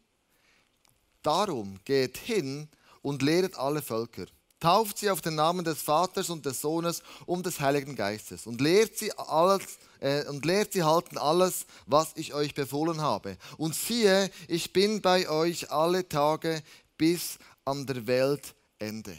darum 1.23 1.78
geht 1.85 2.16
hin 2.18 2.68
und 3.02 3.23
lehret 3.23 3.57
alle 3.59 3.83
Völker. 3.83 4.26
Tauft 4.61 4.99
sie 4.99 5.11
auf 5.11 5.21
den 5.21 5.37
Namen 5.37 5.64
des 5.64 5.83
Vaters 5.83 6.30
und 6.30 6.45
des 6.45 6.61
Sohnes 6.61 7.02
und 7.26 7.47
des 7.47 7.61
Heiligen 7.61 7.95
Geistes 7.95 8.47
und 8.47 8.61
lehrt 8.61 8.97
sie 8.97 9.12
alles 9.16 9.62
äh, 10.00 10.25
und 10.26 10.45
lehrt 10.45 10.73
sie 10.73 10.83
halten 10.83 11.16
alles, 11.16 11.66
was 11.87 12.12
ich 12.16 12.35
euch 12.35 12.54
befohlen 12.54 13.00
habe. 13.00 13.37
Und 13.57 13.75
siehe, 13.75 14.30
ich 14.49 14.73
bin 14.73 15.00
bei 15.00 15.28
euch 15.28 15.71
alle 15.71 16.09
Tage 16.09 16.62
bis 16.97 17.38
an 17.64 17.87
der 17.87 18.07
Weltende. 18.07 19.16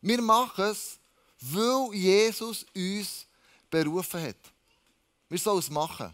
Wir 0.00 0.22
machen 0.22 0.64
es, 0.64 0.98
weil 1.40 1.94
Jesus 1.94 2.64
uns 2.74 3.26
berufen 3.70 4.22
hat. 4.22 4.36
Wir 5.28 5.38
sollen 5.38 5.60
es 5.60 5.70
machen. 5.70 6.12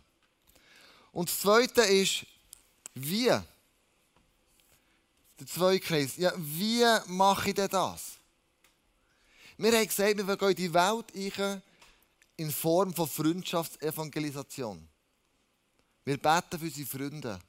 Und 1.12 1.28
das 1.28 1.40
Zweite 1.40 1.80
ist, 1.82 2.26
wie. 2.94 3.26
Der 5.38 5.46
zweite 5.46 5.80
Kreis. 5.80 6.16
Ja, 6.16 6.32
wie 6.36 6.84
mache 7.06 7.48
ich 7.48 7.54
denn 7.54 7.68
das? 7.68 8.16
Wir 9.58 9.72
haben 9.72 9.86
gesagt, 9.86 10.26
wir 10.26 10.48
in 10.48 10.54
die 10.54 10.72
Welt 10.72 11.10
in 12.36 12.50
Form 12.50 12.92
von 12.92 13.08
Freundschaftsevangelisation. 13.08 14.86
Wir 16.04 16.18
beten 16.18 16.58
für 16.58 16.64
unsere 16.66 16.86
Freunde. 16.86 17.40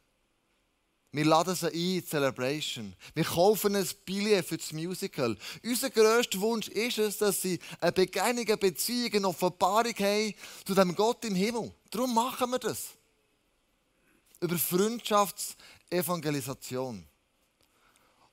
Wir 1.12 1.26
laden 1.26 1.56
sie 1.56 1.68
ein 1.68 1.74
in 1.74 2.06
Celebration. 2.06 2.94
Wir 3.14 3.24
kaufen 3.24 3.76
ein 3.76 3.88
Billett 4.06 4.46
für 4.46 4.58
das 4.58 4.74
Musical. 4.74 5.38
Unser 5.64 5.90
grösster 5.90 6.42
Wunsch 6.42 6.68
ist 6.68 6.98
es, 6.98 7.18
dass 7.18 7.42
sie 7.42 7.58
eine 7.80 7.94
Begegnung, 7.94 8.46
eine 8.46 8.58
Beziehung, 8.58 9.14
eine 9.14 9.30
Offenbarung 9.30 9.94
haben 9.94 10.34
zu 10.66 10.76
dem 10.76 10.94
Gott 10.96 11.24
im 11.24 11.36
Himmel. 11.36 11.72
Darum 11.90 12.14
machen 12.14 12.52
wir 12.52 12.60
das. 12.60 12.88
Über 14.42 14.58
Freundschaftsevangelisation. 14.58 17.08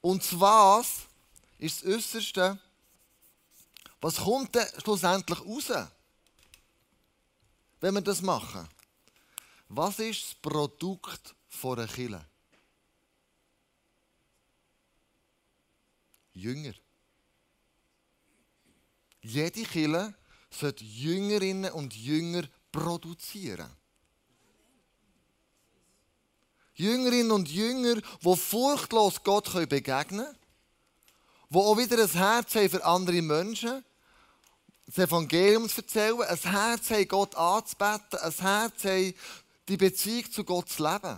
Und 0.01 0.41
was 0.41 1.03
ist 1.59 1.85
das 1.85 1.95
Äußerste? 1.95 2.59
Was 4.01 4.17
kommt 4.17 4.53
denn 4.55 4.67
schlussendlich 4.83 5.41
raus, 5.41 5.71
wenn 7.81 7.95
wir 7.95 8.03
das 8.03 8.21
machen? 8.21 8.69
Was 9.69 10.01
ist 10.01 10.23
das 10.23 10.35
Produkt 10.35 11.37
von 11.49 11.79
einer 11.79 11.89
Kirche? 11.89 12.27
Jünger. 16.35 16.75
Jede 19.23 19.63
Kirche 19.63 20.15
sollte 20.51 20.85
Jüngerinnen 20.85 21.73
und 21.73 21.95
Jünger 21.97 22.43
produzieren. 22.71 23.71
Jüngerinnen 26.75 27.31
und 27.31 27.49
Jünger, 27.49 28.01
die 28.23 28.37
furchtlos 28.37 29.23
Gott 29.23 29.53
begegnen 29.69 30.25
können, 30.25 30.37
die 31.49 31.57
auch 31.57 31.79
wieder 31.79 32.03
ein 32.03 32.11
Herz 32.11 32.55
haben 32.57 32.69
für 32.69 32.85
andere 32.85 33.23
Menschen, 33.23 33.85
das 34.87 34.99
Evangelium 34.99 35.69
zu 35.69 35.81
erzählen, 35.81 36.21
ein 36.21 36.39
Herz 36.39 36.91
haben, 36.91 37.09
Gott 37.09 37.35
anzubeten, 37.37 38.19
ein 38.19 38.33
Herz 38.33 38.85
haben, 38.85 39.15
die 39.69 39.77
Beziehung 39.77 40.31
zu 40.31 40.45
Gott 40.45 40.69
zu 40.69 40.83
leben. 40.83 41.17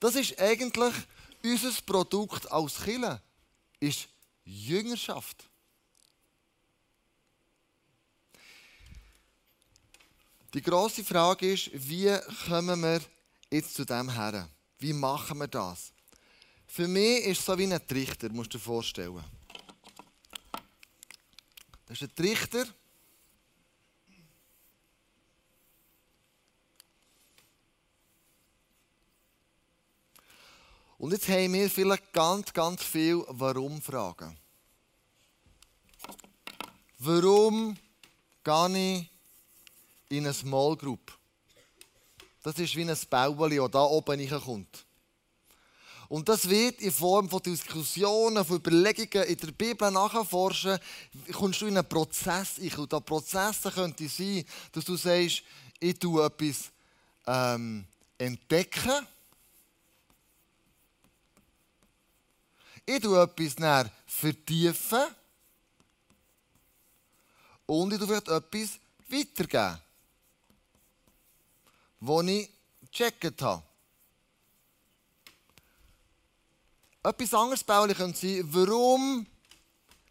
Das 0.00 0.16
ist 0.16 0.38
eigentlich 0.38 0.94
unser 1.42 1.72
Produkt 1.86 2.50
als 2.50 2.82
Kirche, 2.82 3.22
ist 3.80 4.08
Jüngerschaft. 4.44 5.48
Die 10.52 10.62
große 10.62 11.02
Frage 11.02 11.52
ist, 11.52 11.70
wie 11.72 12.16
kommen 12.46 12.80
wir 12.80 13.00
jetzt 13.50 13.74
zu 13.74 13.84
dem 13.84 14.08
her? 14.08 14.48
Wie 14.78 14.92
machen 14.92 15.38
wir 15.38 15.48
das? 15.48 15.92
Für 16.66 16.86
mich 16.86 17.24
ist 17.24 17.40
es 17.40 17.46
so 17.46 17.58
wie 17.58 17.72
ein 17.72 17.86
Trichter, 17.86 18.28
musst 18.30 18.54
du 18.54 18.58
dir 18.58 18.64
vorstellen. 18.64 19.24
Das 21.86 22.00
ist 22.00 22.02
ein 22.02 22.14
Trichter. 22.14 22.66
Und 30.98 31.12
jetzt 31.12 31.28
haben 31.28 31.52
wir 31.52 31.68
vielleicht 31.68 32.12
ganz, 32.12 32.52
ganz 32.52 32.82
viel 32.82 33.24
Warum-Fragen. 33.28 34.36
Warum 36.98 37.76
gehe 38.42 38.98
ich 40.08 40.16
in 40.16 40.24
eine 40.24 40.32
Small 40.32 40.76
Group? 40.76 41.12
Das 42.42 42.58
ist 42.58 42.76
wie 42.76 42.88
ein 42.88 42.96
Bauli, 43.10 43.56
das 43.56 43.70
da 43.70 43.82
oben 43.82 44.20
reinkommt. 44.20 44.84
Und 46.08 46.28
das 46.28 46.48
wird 46.48 46.80
in 46.80 46.92
Form 46.92 47.28
von 47.28 47.42
Diskussionen, 47.42 48.44
von 48.44 48.56
Überlegungen 48.56 49.26
in 49.26 49.36
der 49.36 49.52
Bibel 49.52 49.90
nachforschen, 49.90 50.78
kommst 51.32 51.62
du 51.62 51.66
in 51.66 51.78
einen 51.78 51.88
Prozess 51.88 52.58
ein. 52.60 52.72
Und 52.76 52.92
der 52.92 53.00
Prozess 53.00 53.62
könnte 53.74 54.08
sein, 54.08 54.44
dass 54.72 54.84
du 54.84 54.96
sagst, 54.96 55.42
ich 55.80 55.98
tue 55.98 56.24
etwas 56.24 56.70
ähm, 57.26 57.84
entdecken. 58.18 59.06
Ich 62.86 63.00
tue 63.00 63.22
etwas 63.22 63.58
näher 63.58 63.90
vertiefen. 64.06 65.06
Und 67.66 67.92
ich 67.92 67.98
tue 67.98 68.06
vielleicht 68.06 68.28
etwas 68.28 68.78
weitergeben, 69.08 69.80
was 72.00 72.26
ich 72.26 72.50
gecheckt 72.90 73.42
habe. 73.42 73.62
Etwas 77.02 77.34
anderes, 77.34 77.64
Pauli, 77.64 77.94
könnte 77.94 78.18
sein, 78.18 78.42
warum, 78.52 79.26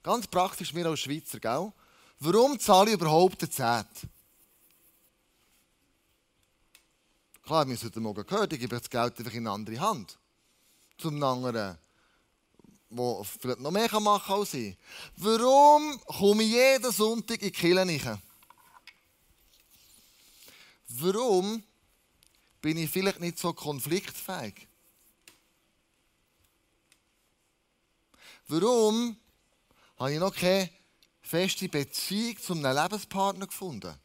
ganz 0.03 0.27
praktisch 0.27 0.73
wir 0.73 0.85
als 0.85 0.99
Schweizer, 0.99 1.39
gell? 1.39 1.71
warum 2.19 2.59
zahle 2.59 2.89
ich 2.89 2.93
überhaupt 2.93 3.41
den 3.41 3.51
Zehnt? 3.51 3.87
Klar, 7.43 7.67
wir 7.67 7.75
haben 7.75 7.83
heute 7.83 7.99
Morgen 7.99 8.25
gehört, 8.25 8.53
ich 8.53 8.59
gebe 8.59 8.79
das 8.79 8.89
Geld 8.89 9.17
einfach 9.17 9.33
in 9.33 9.47
eine 9.47 9.51
andere 9.51 9.79
Hand. 9.79 10.17
Zum 10.97 11.21
anderen, 11.21 11.77
der 12.95 13.23
vielleicht 13.23 13.59
noch 13.59 13.71
mehr 13.71 13.99
machen 13.99 14.25
kann 14.25 14.39
als 14.39 14.53
ich. 14.53 14.75
Warum 15.17 15.99
komme 16.05 16.43
ich 16.43 16.51
jeden 16.51 16.91
Sonntag 16.91 17.41
in 17.41 17.47
die 17.47 17.51
Kirche 17.51 18.21
Warum 20.87 21.63
bin 22.61 22.77
ich 22.77 22.89
vielleicht 22.89 23.19
nicht 23.19 23.39
so 23.39 23.51
konfliktfähig? 23.53 24.67
Warum 28.47 29.17
habe 29.97 30.13
ich 30.13 30.19
noch 30.19 30.35
keine 30.35 30.69
feste 31.21 31.67
Beziehung 31.67 32.37
zu 32.37 32.53
einem 32.53 32.75
Lebenspartner 32.75 33.47
gefunden? 33.47 33.95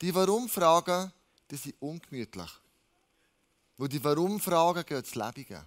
Die 0.00 0.14
Warum-Fragen, 0.14 1.12
sind 1.50 1.80
ungemütlich. 1.80 2.50
Weil 3.76 3.88
die 3.88 4.02
Warum-Fragen 4.02 4.84
gehen 4.84 4.98
ins 4.98 5.14
Lebige. 5.14 5.64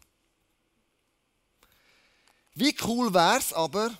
Wie 2.60 2.76
cool 2.86 3.14
wäre 3.14 3.38
es 3.38 3.54
aber, 3.54 3.92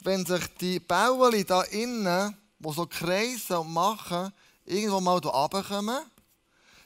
wenn 0.00 0.26
sich 0.26 0.44
die 0.60 0.78
Bauern 0.78 1.46
da 1.46 1.62
innen, 1.62 2.36
die 2.58 2.72
so 2.74 2.86
kreisen 2.86 3.56
und 3.56 3.72
machen, 3.72 4.30
irgendwo 4.66 5.00
mal 5.00 5.18
hier 5.18 5.30
runterkommen, 5.30 6.04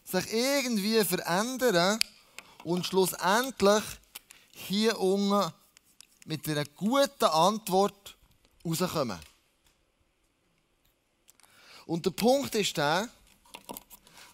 sich 0.05 0.33
irgendwie 0.33 1.05
verändern 1.05 2.01
und 2.63 2.87
schlussendlich 2.87 3.83
hier 4.53 5.01
unten 5.01 5.53
mit 6.27 6.49
einer 6.49 6.65
guten 6.65 7.25
Antwort 7.25 8.17
rauskommen. 8.65 9.19
Und 11.87 12.07
der 12.07 12.13
Punkt 12.13 12.55
ist 12.55 12.77
der, 12.77 13.09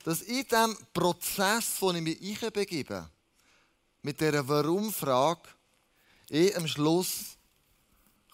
dass 0.05 0.21
in 0.21 0.45
diesem 0.47 0.77
Prozess, 0.93 1.77
wo 1.81 1.91
ich 1.91 2.03
mich 2.03 2.39
begebe, 2.53 3.09
mit 4.03 4.21
dieser 4.21 4.47
Warum-Frage, 4.47 5.49
ich 6.33 6.57
am 6.57 6.67
Schluss 6.67 7.37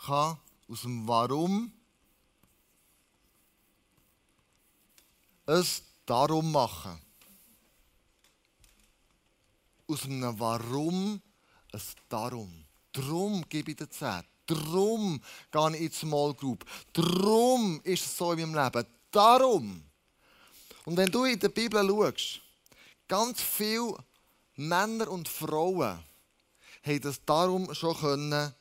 kann 0.07 0.39
aus 0.69 0.83
dem 0.83 1.07
Warum 1.09 1.73
es 5.47 5.83
darum 6.07 6.53
machen 6.53 7.01
aus 9.89 10.05
einem 10.05 10.39
Warum 10.39 11.21
ein 11.73 11.81
Darum. 12.09 12.65
Darum 12.93 13.45
gebe 13.49 13.73
ich 13.73 13.77
dir 13.77 13.91
Zeit. 13.91 14.25
Darum 14.47 15.21
gehe 15.51 15.69
ich 15.71 15.81
in 15.81 15.89
die 15.89 15.95
Small 15.95 16.35
Group. 16.35 16.65
Darum 16.93 17.81
ist 17.83 18.05
es 18.05 18.17
so 18.17 18.33
in 18.33 18.53
meinem 18.53 18.73
Leben. 18.73 18.87
Darum. 19.11 19.83
Und 20.85 20.97
wenn 20.97 21.11
du 21.11 21.25
in 21.25 21.39
der 21.39 21.49
Bibel 21.49 21.87
schaust, 21.87 22.41
ganz 23.09 23.43
viele 23.43 23.97
Männer 24.55 25.09
und 25.09 25.29
Frauen 25.29 25.99
haben 26.83 27.01
das 27.01 27.25
darum 27.25 27.75
schon 27.75 27.97
können 27.97 28.55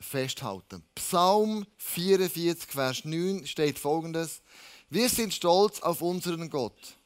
festhalten. 0.00 0.82
Psalm 0.94 1.66
44, 1.78 2.70
Vers 2.70 3.04
9 3.04 3.46
steht 3.46 3.78
folgendes: 3.78 4.42
Wir 4.90 5.08
sind 5.08 5.32
stolz 5.32 5.80
auf 5.80 6.02
unseren 6.02 6.50
Gott. 6.50 6.96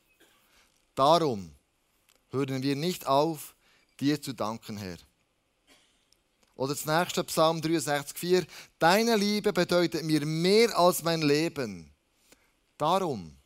Darum 0.95 1.55
hören 2.31 2.63
wir 2.63 2.77
nicht 2.77 3.07
auf, 3.07 3.55
dir 4.01 4.21
zu 4.21 4.33
danken, 4.33 4.77
Herr. 4.77 4.99
Oder 6.55 6.73
das 6.73 6.87
nächste 6.87 7.23
Psalm 7.25 7.59
63,4. 7.59 8.47
Deine 8.79 9.17
Liebe 9.17 9.53
bedeutet 9.53 10.05
mir 10.05 10.25
mehr 10.25 10.77
als 10.79 11.03
mein 11.03 11.21
Leben. 11.21 11.93
Darum 12.79 13.37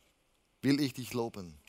will 0.62 0.80
ich 0.80 0.94
dich 0.94 1.12
loben. 1.12 1.59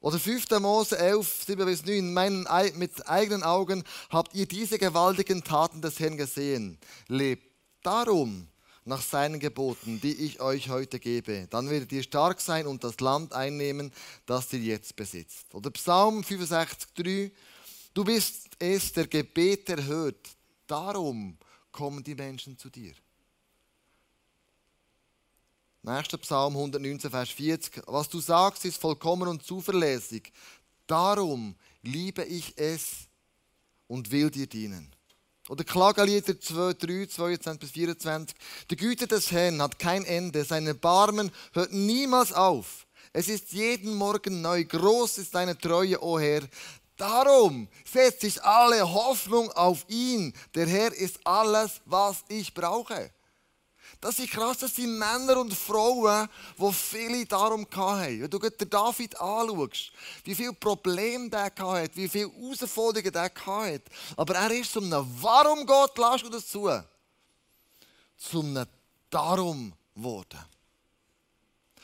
Oder 0.00 0.18
5. 0.18 0.50
Mose 0.60 0.96
11, 0.96 1.44
7 1.46 1.66
bis 1.66 1.84
9. 1.84 2.12
Meinen, 2.12 2.46
mit 2.76 3.08
eigenen 3.08 3.42
Augen 3.42 3.82
habt 4.10 4.34
ihr 4.34 4.46
diese 4.46 4.78
gewaltigen 4.78 5.42
Taten 5.42 5.82
des 5.82 5.98
Herrn 5.98 6.16
gesehen. 6.16 6.78
Lebt 7.08 7.52
darum 7.82 8.48
nach 8.84 9.02
seinen 9.02 9.38
Geboten, 9.38 10.00
die 10.00 10.14
ich 10.14 10.40
euch 10.40 10.70
heute 10.70 10.98
gebe. 10.98 11.46
Dann 11.50 11.68
werdet 11.68 11.92
ihr 11.92 12.02
stark 12.02 12.40
sein 12.40 12.66
und 12.66 12.84
das 12.84 13.00
Land 13.00 13.32
einnehmen, 13.32 13.92
das 14.24 14.52
ihr 14.52 14.60
jetzt 14.60 14.96
besitzt. 14.96 15.54
Oder 15.54 15.70
Psalm 15.70 16.24
65, 16.24 16.88
3. 16.94 17.32
Du 17.92 18.04
bist 18.04 18.48
es, 18.58 18.92
der 18.92 19.06
Gebet 19.06 19.68
erhört. 19.68 20.28
Darum 20.66 21.36
kommen 21.70 22.02
die 22.02 22.14
Menschen 22.14 22.56
zu 22.56 22.70
dir. 22.70 22.94
Nächster 25.88 26.18
Psalm 26.18 26.54
119, 26.54 27.10
Vers 27.10 27.30
40. 27.30 27.82
Was 27.86 28.10
du 28.10 28.20
sagst, 28.20 28.66
ist 28.66 28.78
vollkommen 28.78 29.26
und 29.26 29.42
zuverlässig. 29.42 30.30
Darum 30.86 31.54
liebe 31.80 32.24
ich 32.24 32.52
es 32.58 33.08
und 33.86 34.10
will 34.10 34.30
dir 34.30 34.46
dienen. 34.46 34.94
Oder 35.48 35.64
Klagelieder 35.64 36.38
2, 36.38 36.74
3, 36.74 37.06
22 37.06 37.58
bis 37.58 37.70
24. 37.70 38.36
Die 38.70 38.76
Güte 38.76 39.06
des 39.06 39.32
Herrn 39.32 39.62
hat 39.62 39.78
kein 39.78 40.04
Ende, 40.04 40.44
seine 40.44 40.74
Barmen 40.74 41.30
hört 41.54 41.72
niemals 41.72 42.34
auf. 42.34 42.86
Es 43.14 43.30
ist 43.30 43.52
jeden 43.52 43.94
Morgen 43.94 44.42
neu, 44.42 44.66
groß 44.66 45.16
ist 45.16 45.34
deine 45.34 45.56
Treue, 45.56 46.02
o 46.02 46.16
oh 46.16 46.20
Herr. 46.20 46.42
Darum 46.98 47.66
setze 47.90 48.26
ich 48.26 48.44
alle 48.44 48.92
Hoffnung 48.92 49.50
auf 49.52 49.86
ihn. 49.88 50.34
Der 50.54 50.66
Herr 50.66 50.92
ist 50.92 51.26
alles, 51.26 51.80
was 51.86 52.24
ich 52.28 52.52
brauche. 52.52 53.10
Das 54.00 54.18
ist 54.20 54.30
krass, 54.30 54.58
das 54.58 54.76
sind 54.76 54.96
Männer 54.96 55.38
und 55.38 55.52
Frauen, 55.52 56.28
die 56.56 56.72
viele 56.72 57.26
darum 57.26 57.66
hatten. 57.74 58.22
Wenn 58.22 58.30
du 58.30 58.38
den 58.38 58.70
David 58.70 59.20
anschaust, 59.20 59.90
wie 60.22 60.34
viele 60.36 60.52
Probleme 60.52 61.28
der 61.28 61.46
hatte, 61.46 61.96
wie 61.96 62.08
viele 62.08 62.30
Herausforderungen 62.30 63.12
der 63.12 63.32
hatte. 63.34 63.82
Aber 64.16 64.34
er 64.36 64.50
ist 64.52 64.72
zum 64.72 64.84
einem 64.84 65.06
Warum 65.20 65.66
Gott, 65.66 65.98
lass 65.98 66.22
du 66.22 66.28
dazu, 66.28 66.70
zum 68.16 68.56
einem 68.56 68.68
Darum 69.10 69.72
geworden. 69.94 70.44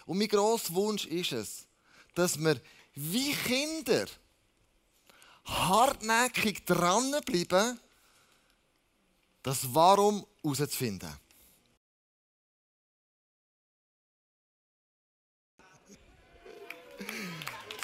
Und 0.06 0.18
mein 0.18 0.28
grosser 0.28 0.72
Wunsch 0.74 1.06
ist 1.06 1.32
es, 1.32 1.64
dass 2.14 2.38
wir 2.38 2.60
wie 2.94 3.34
Kinder 3.34 4.06
hartnäckig 5.44 6.64
dranbleiben, 6.64 7.80
das 9.42 9.74
Warum 9.74 10.24
herauszufinden. 10.42 11.23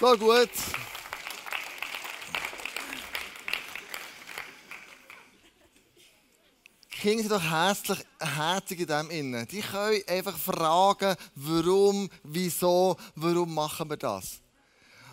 So 0.01 0.17
gut. 0.17 0.49
Kinder 6.89 7.23
sind 7.23 7.33
doch 7.33 7.43
herzlich, 7.43 7.99
herzig 8.19 8.81
in 8.81 8.87
dem 8.87 9.11
Innen. 9.11 9.47
Die 9.49 9.61
können 9.61 10.03
einfach 10.09 10.39
fragen, 10.39 11.17
warum, 11.35 12.09
wieso, 12.23 12.97
warum 13.15 13.53
machen 13.53 13.91
wir 13.91 13.99
das. 13.99 14.41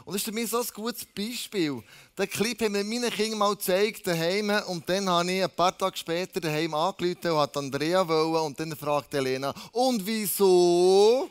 Und 0.05 0.13
das 0.13 0.21
ist 0.21 0.23
für 0.23 0.31
mich 0.31 0.49
so 0.49 0.61
ein 0.61 0.67
gutes 0.73 1.05
Beispiel. 1.05 1.83
Den 2.17 2.29
Clip 2.29 2.61
haben 2.61 2.75
wir 2.75 2.83
meinen 2.85 3.11
Kindern 3.11 3.39
mal 3.39 3.55
gezeigt, 3.55 4.07
daheim. 4.07 4.49
Und 4.67 4.87
dann 4.87 5.09
habe 5.09 5.29
ich 5.29 5.43
ein 5.43 5.49
paar 5.49 5.77
Tage 5.77 5.97
später 5.97 6.39
daheim 6.39 6.73
angerufen 6.73 7.31
und 7.31 7.39
hat 7.39 7.57
Andrea 7.57 8.07
wollen. 8.07 8.45
Und 8.45 8.57
dann 8.57 8.73
fragt 8.77 9.13
Elena, 9.13 9.53
und 9.73 10.05
wieso? 10.05 11.29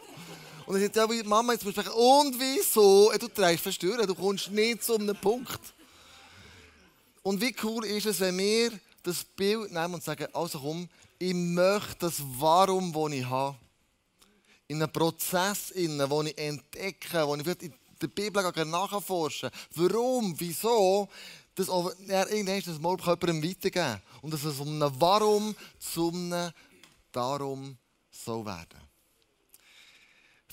Und 0.67 0.83
ich 0.83 0.93
sagte, 0.93 1.15
ja, 1.15 1.23
Mama, 1.25 1.53
jetzt 1.53 1.65
musst 1.65 1.77
du 1.77 1.83
sagen, 1.83 1.95
und 1.95 2.39
wieso? 2.41 3.13
Du 3.19 3.29
trägst 3.29 3.63
verstören, 3.63 4.07
du 4.07 4.15
kommst 4.15 4.51
nicht 4.51 4.83
zu 4.83 4.97
einem 4.97 5.17
Punkt. 5.17 5.61
Und 7.23 7.41
wie 7.41 7.55
cool 7.63 7.85
ist 7.87 8.07
es, 8.07 8.21
wenn 8.21 8.37
wir 8.39 8.73
das 9.03 9.25
Bild 9.25 9.73
nehmen 9.73 9.95
und 9.95 10.03
sagen, 10.03 10.27
also 10.33 10.59
komm, 10.59 10.89
ich 11.19 11.35
möchte 11.35 11.97
das 12.01 12.15
Warum, 12.21 12.93
das 12.93 13.13
ich 13.13 13.25
habe, 13.25 13.57
in 14.69 14.83
einem 14.83 14.93
Prozess, 14.93 15.71
in 15.71 15.99
den 15.99 16.27
ich 16.27 16.39
entdecke, 16.39 17.27
wo 17.27 17.37
ich 17.37 17.47
in 17.63 17.73
der 18.01 18.09
Bibel 18.09 18.43
nachforschen 18.43 19.51
Warum, 19.75 20.35
wieso, 20.39 21.09
das 21.55 21.69
auch 21.69 21.93
irgendwann 22.07 22.63
das 22.63 22.79
mal 22.79 22.97
jemandem 22.99 23.43
weitergeben 23.43 24.03
Und 24.23 24.35
dass 24.35 24.45
es 24.45 24.59
um 24.59 24.83
ein 24.83 25.01
Warum 25.01 25.55
zu 25.79 26.11
einem 26.11 26.53
Darum 27.13 27.79
soll 28.11 28.45
werden. 28.45 28.86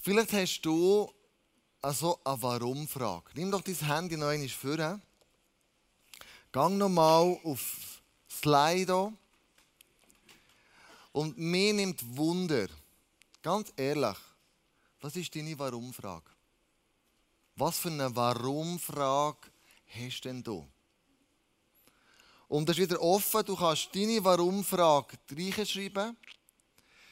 Vielleicht 0.03 0.33
hast 0.33 0.61
du 0.63 1.09
also 1.81 2.19
eine 2.25 2.41
Warum-Frage. 2.41 3.31
Nimm 3.35 3.49
doch 3.49 3.61
dein 3.61 3.75
Handy 3.75 4.17
noch 4.17 4.27
einmal 4.27 4.49
vor. 4.49 4.99
Gang 6.51 6.77
nochmal 6.77 7.39
auf 7.45 8.01
Slido. 8.29 9.13
Und 11.13 11.37
mir 11.37 11.73
nimmt 11.73 12.03
Wunder. 12.17 12.67
Ganz 13.41 13.71
ehrlich, 13.77 14.17
was 14.99 15.15
ist 15.15 15.33
deine 15.33 15.57
Warum-Frage? 15.57 16.29
Was 17.55 17.79
für 17.79 17.87
eine 17.87 18.13
Warum-Frage 18.13 19.47
hast 19.87 20.25
denn 20.25 20.43
du? 20.43 20.67
Und 22.49 22.67
das 22.67 22.77
ist 22.77 22.89
wieder 22.89 23.01
offen, 23.01 23.45
du 23.45 23.55
kannst 23.55 23.95
deine 23.95 24.21
Warum-Frage 24.21 25.17
reinschreiben. 25.31 26.17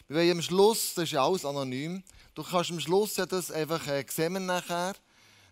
Wir 0.09 0.17
wollen 0.17 0.31
am 0.31 0.41
Schluss, 0.41 0.93
das 0.93 1.05
ist 1.05 1.11
ja 1.11 1.25
alles 1.25 1.45
anonym, 1.45 2.03
du 2.33 2.43
kannst 2.43 2.71
am 2.71 2.79
Schluss 2.79 3.17
ja 3.17 3.25
das 3.25 3.51
einfach 3.51 3.85
äh, 3.87 4.05
sehen 4.09 4.45
nachher, 4.45 4.93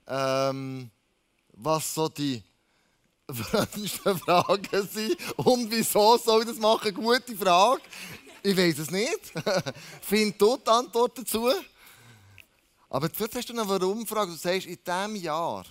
ähm, 0.07 0.89
was 1.53 1.93
so 1.93 2.09
die 2.09 2.43
wünschen 3.27 4.17
Fragen 4.19 4.87
sind 4.87 5.17
und 5.37 5.69
wieso 5.69 6.17
soll 6.17 6.41
ich 6.41 6.47
das 6.49 6.57
machen? 6.57 6.93
Gute 6.93 7.35
Frage. 7.35 7.81
Ich 8.41 8.55
weiß 8.55 8.79
es 8.79 8.91
nicht. 8.91 9.33
Find 10.01 10.41
du 10.41 10.57
die 10.57 10.69
Antwort 10.69 11.17
dazu? 11.17 11.51
Aber 12.89 13.07
jetzt 13.07 13.35
hast 13.35 13.49
du 13.49 13.53
eine 13.53 13.67
Warum-Frage. 13.67 14.31
Du 14.31 14.37
sagst, 14.37 14.65
in 14.65 14.79
diesem 14.83 15.15
Jahr 15.17 15.65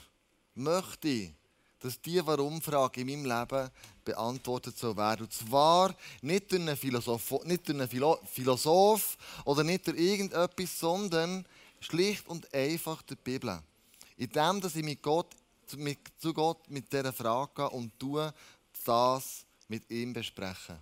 möchte 0.54 1.08
ich, 1.08 1.32
dass 1.80 2.00
diese 2.00 2.26
Warum-Frage 2.26 3.00
in 3.00 3.06
meinem 3.06 3.24
Leben 3.24 3.70
beantwortet 4.04 4.76
soll 4.76 4.96
werden. 4.96 5.26
Und 5.26 5.32
zwar 5.32 5.94
nicht 6.22 6.50
durch 6.50 6.60
einen 6.60 6.76
Philosoph, 6.76 7.44
nicht 7.44 7.68
durch 7.68 7.78
einen 7.78 8.18
Philosoph 8.26 9.16
oder 9.44 9.64
nicht 9.64 9.86
durch 9.86 9.98
irgendetwas, 9.98 10.78
sondern 10.78 11.44
schlicht 11.80 12.26
und 12.28 12.52
einfach 12.52 13.02
der 13.02 13.16
Bibel. 13.16 13.60
In 14.16 14.30
dem, 14.30 14.60
dass 14.60 14.74
ich 14.74 14.84
mit 14.84 15.02
Gott, 15.02 15.28
mit, 15.76 15.98
zu 16.18 16.32
Gott 16.32 16.68
mit 16.70 16.92
dieser 16.92 17.12
Frage 17.12 17.52
gehe 17.54 17.70
und 17.70 17.98
tue, 17.98 18.32
das 18.84 19.44
mit 19.68 19.88
ihm 19.90 20.12
bespreche. 20.12 20.78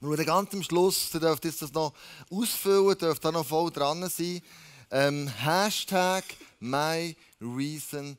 Nur 0.00 0.16
ganz 0.16 0.52
am 0.52 0.62
Schluss, 0.62 1.12
ihr 1.14 1.20
dürft 1.20 1.44
das 1.44 1.72
noch 1.72 1.92
ausfüllen, 2.30 2.98
dürft 2.98 3.24
da 3.24 3.30
noch 3.30 3.46
voll 3.46 3.70
dran 3.70 4.08
sein. 4.08 4.42
Ähm, 4.90 5.28
Hashtag 5.28 6.24
My 6.58 7.16
Reason 7.40 8.16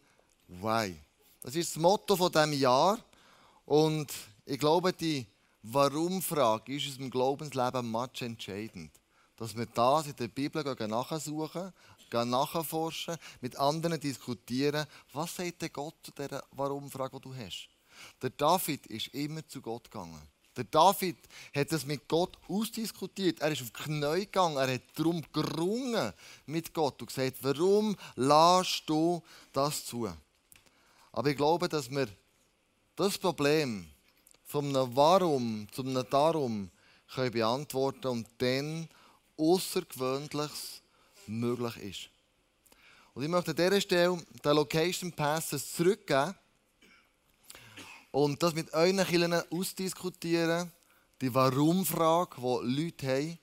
Why. 0.48 0.96
Das 1.44 1.56
ist 1.56 1.76
das 1.76 1.82
Motto 1.82 2.16
von 2.16 2.32
diesem 2.32 2.54
Jahr. 2.54 2.98
Und 3.66 4.08
ich 4.46 4.58
glaube, 4.58 4.94
die 4.94 5.28
Warum-Frage 5.62 6.74
ist 6.74 6.88
unserem 6.88 7.12
Glaubensleben 7.12 7.92
much 7.92 8.22
entscheidend. 8.22 8.92
Dass 9.36 9.56
wir 9.56 9.66
das 9.66 10.08
in 10.08 10.16
der 10.16 10.30
Bibel 10.30 10.64
nachsuchen, 10.88 11.74
nachforschen, 12.14 13.18
mit 13.42 13.58
anderen 13.58 14.00
diskutieren. 14.00 14.86
Was 15.12 15.36
sagt 15.36 15.64
der 15.64 15.70
Gott 15.70 15.96
zu 16.04 16.12
dieser 16.12 16.46
Warum-Frage, 16.52 17.20
die 17.20 17.22
du 17.22 17.36
hast? 17.36 17.68
Der 18.22 18.30
David 18.30 18.86
ist 18.88 19.08
immer 19.08 19.46
zu 19.46 19.62
Gott 19.62 19.92
gegangen. 19.92 20.22
Der 20.56 20.64
David 20.64 21.18
hat 21.54 21.72
das 21.74 21.86
mit 21.86 22.08
Gott 22.08 22.38
ausdiskutiert. 22.48 23.42
Er 23.42 23.52
ist 23.52 23.64
auf 23.64 23.72
die 23.72 23.84
Knie 23.84 24.20
gegangen. 24.20 24.56
Er 24.56 24.76
hat 24.76 24.84
darum 24.96 25.22
gerungen 25.34 26.14
mit 26.46 26.74
Gott 26.74 27.02
und 27.02 27.08
gesagt, 27.08 27.38
warum 27.42 27.98
lässt 28.16 28.84
du 28.86 29.22
das 29.52 29.86
zu? 29.86 30.08
Aber 31.14 31.30
ich 31.30 31.38
glaube, 31.38 31.70
dass 31.70 31.90
wir 31.90 32.08
das 32.96 33.18
Problem 33.18 33.88
einem 34.52 34.96
Warum 34.96 35.68
zu 35.72 35.84
einem 35.84 36.06
Darum 36.10 36.70
können 37.14 37.32
beantworten 37.32 38.08
und 38.08 38.28
dann 38.40 38.90
Außergewöhnliches 39.38 40.82
möglich 41.28 41.78
ist. 41.78 42.10
Und 43.14 43.24
ich 43.24 43.30
möchte 43.30 43.52
an 43.52 43.58
dieser 43.58 43.82
Stelle 43.82 44.22
den 44.44 44.56
Location 44.56 45.12
Passes 45.12 45.74
zurückgeben 45.74 46.36
und 48.12 48.42
das 48.42 48.56
mit 48.56 48.74
euren 48.74 49.06
Kindern 49.06 49.44
ausdiskutieren, 49.52 50.72
die 51.22 51.34
Warum-Frage, 51.34 52.36
die 52.38 52.84
Leute 52.84 53.08
haben. 53.08 53.40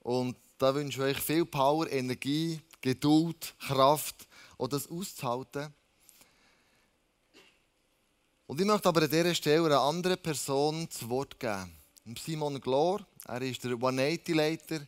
Und 0.00 0.36
da 0.58 0.74
wünsche 0.74 0.98
ich 0.98 1.16
euch 1.16 1.22
viel 1.22 1.44
Power, 1.44 1.90
Energie, 1.90 2.60
Geduld, 2.80 3.54
Kraft, 3.58 4.28
um 4.56 4.68
das 4.68 4.88
auszuhalten. 4.88 5.74
Und 8.52 8.60
ich 8.60 8.66
möchte 8.66 8.86
aber 8.86 9.00
an 9.00 9.08
dieser 9.08 9.34
Stelle 9.34 9.64
einer 9.64 9.80
anderen 9.80 10.18
Person 10.18 10.86
das 10.86 11.08
Wort 11.08 11.40
geben. 11.40 11.72
Simon 12.22 12.60
Glor, 12.60 13.00
er 13.26 13.40
ist 13.40 13.64
der 13.64 13.70
180-Leiter. 13.70 14.80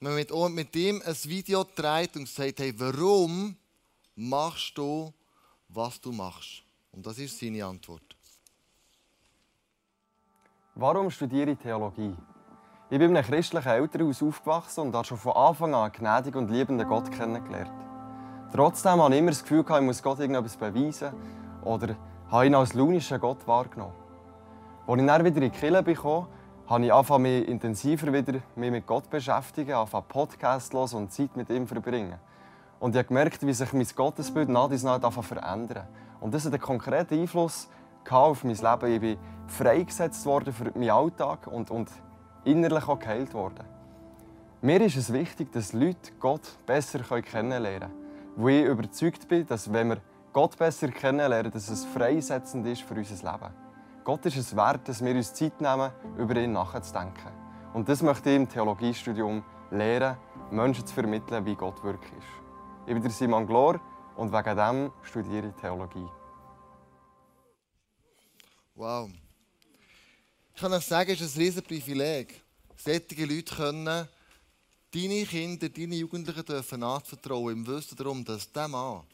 Wir 0.00 0.10
haben 0.10 0.54
mit 0.54 0.76
ihm 0.76 1.00
ein 1.02 1.16
Video 1.24 1.64
gedreht 1.64 2.14
und 2.14 2.24
gesagt, 2.26 2.58
hey, 2.58 2.74
warum 2.76 3.56
machst 4.16 4.76
du, 4.76 5.14
was 5.70 5.98
du 5.98 6.12
machst? 6.12 6.62
Und 6.92 7.06
das 7.06 7.18
ist 7.18 7.38
seine 7.38 7.64
Antwort. 7.64 8.02
Warum 10.74 11.10
studiere 11.10 11.52
ich 11.52 11.58
Theologie? 11.60 12.14
Ich 12.90 12.98
bin 12.98 13.12
in 13.12 13.16
einem 13.16 13.26
christlichen 13.26 13.66
Elternhaus 13.66 14.22
aufgewachsen 14.22 14.80
und 14.80 14.94
habe 14.94 15.06
schon 15.06 15.16
von 15.16 15.32
Anfang 15.32 15.74
an 15.74 15.90
gnädigen 15.90 16.38
und 16.38 16.50
liebenden 16.50 16.86
Gott 16.86 17.10
kennengelernt. 17.10 17.72
Trotzdem 18.52 19.00
habe 19.00 19.14
ich 19.14 19.20
immer 19.20 19.30
das 19.30 19.42
Gefühl, 19.42 19.64
ich 19.66 19.80
muss 19.80 20.02
Gott 20.02 20.18
irgendetwas 20.18 20.58
beweisen 20.58 21.14
oder 21.64 21.96
habe 22.34 22.46
ihn 22.46 22.54
als 22.56 22.74
launischen 22.74 23.20
Gott 23.20 23.46
wahrgenommen. 23.46 23.94
Als 24.88 25.00
ich 25.00 25.06
dann 25.06 25.24
wieder 25.24 25.36
in 25.36 25.52
die 25.52 25.56
Kirche 25.56 25.84
bekam, 25.84 26.26
habe 26.66 26.84
ich 26.84 26.92
angefangen, 26.92 27.22
mich 27.22 27.46
intensiver 27.46 28.12
wieder 28.12 28.40
mit 28.56 28.86
Gott 28.88 29.08
beschäftigen, 29.08 29.72
angefangen 29.72 30.06
Podcasts 30.08 30.74
hören 30.74 30.94
und 30.94 31.12
Zeit 31.12 31.36
mit 31.36 31.48
ihm 31.48 31.68
verbringen. 31.68 32.18
Und 32.80 32.90
ich 32.90 32.98
habe 32.98 33.06
gemerkt, 33.06 33.46
wie 33.46 33.52
sich 33.52 33.72
mein 33.72 33.86
Gottesbild 33.94 34.48
nach 34.48 34.68
und 34.68 34.84
nach 34.84 35.22
verändert. 35.22 35.86
Und 36.20 36.34
das 36.34 36.44
hat 36.44 36.52
einen 36.52 36.60
konkreten 36.60 37.20
Einfluss 37.20 37.68
auf 38.10 38.42
mein 38.42 38.56
Leben. 38.56 38.92
Ich 38.92 39.00
bin 39.00 39.18
freigesetzt 39.46 40.26
worden 40.26 40.52
für 40.52 40.72
meinen 40.76 40.90
Alltag 40.90 41.46
und, 41.46 41.70
und 41.70 41.88
innerlich 42.42 42.88
auch 42.88 42.98
geheilt 42.98 43.32
worden. 43.32 43.64
Mir 44.60 44.80
ist 44.80 44.96
es 44.96 45.12
wichtig, 45.12 45.52
dass 45.52 45.72
Leute 45.72 46.10
Gott 46.18 46.58
besser 46.66 46.98
kennenlernen 46.98 47.90
können. 47.90 47.92
Weil 48.34 48.54
ich 48.54 48.66
überzeugt 48.66 49.28
bin, 49.28 49.46
dass 49.46 49.72
wenn 49.72 49.90
wir 49.90 49.98
Gott 50.34 50.58
besser 50.58 50.88
kennenlernen, 50.88 51.52
dass 51.52 51.68
es 51.68 51.84
freisetzend 51.84 52.66
ist 52.66 52.82
für 52.82 52.94
unser 52.94 53.14
Leben. 53.14 53.54
Gott 54.02 54.26
ist 54.26 54.36
es 54.36 54.56
wert, 54.56 54.88
dass 54.88 55.02
wir 55.02 55.14
uns 55.14 55.32
Zeit 55.32 55.60
nehmen, 55.60 55.92
über 56.18 56.34
ihn 56.34 56.50
nachzudenken. 56.50 57.32
Und 57.72 57.88
das 57.88 58.02
möchte 58.02 58.30
ich 58.30 58.36
im 58.36 58.48
Theologiestudium 58.48 59.44
lernen, 59.70 60.16
Menschen 60.50 60.84
zu 60.84 60.92
vermitteln, 60.92 61.46
wie 61.46 61.54
Gott 61.54 61.80
wirklich 61.84 62.12
ist. 62.12 62.88
Ich 62.88 63.00
bin 63.00 63.10
Simon 63.10 63.46
Glor 63.46 63.80
und 64.16 64.32
wegen 64.32 64.56
dem 64.56 64.92
studiere 65.04 65.50
ich 65.50 65.54
Theologie. 65.54 66.08
Wow. 68.74 69.08
Ich 70.52 70.60
kann 70.60 70.72
euch 70.72 70.84
sagen, 70.84 71.12
es 71.12 71.20
ist 71.20 71.36
ein 71.36 71.42
riesiges 71.42 71.68
Privileg. 71.68 72.42
Solche 72.76 73.24
Leute 73.24 73.54
können 73.54 74.08
deine 74.92 75.26
Kinder, 75.26 75.68
deine 75.68 75.94
Jugendlichen 75.94 76.44
dürfen 76.44 76.82
anvertrauen, 76.82 77.52
im 77.52 77.66
Wissen 77.68 77.96
darum, 77.96 78.24
dass 78.24 78.50
dieser 78.50 78.66
Mann 78.66 79.04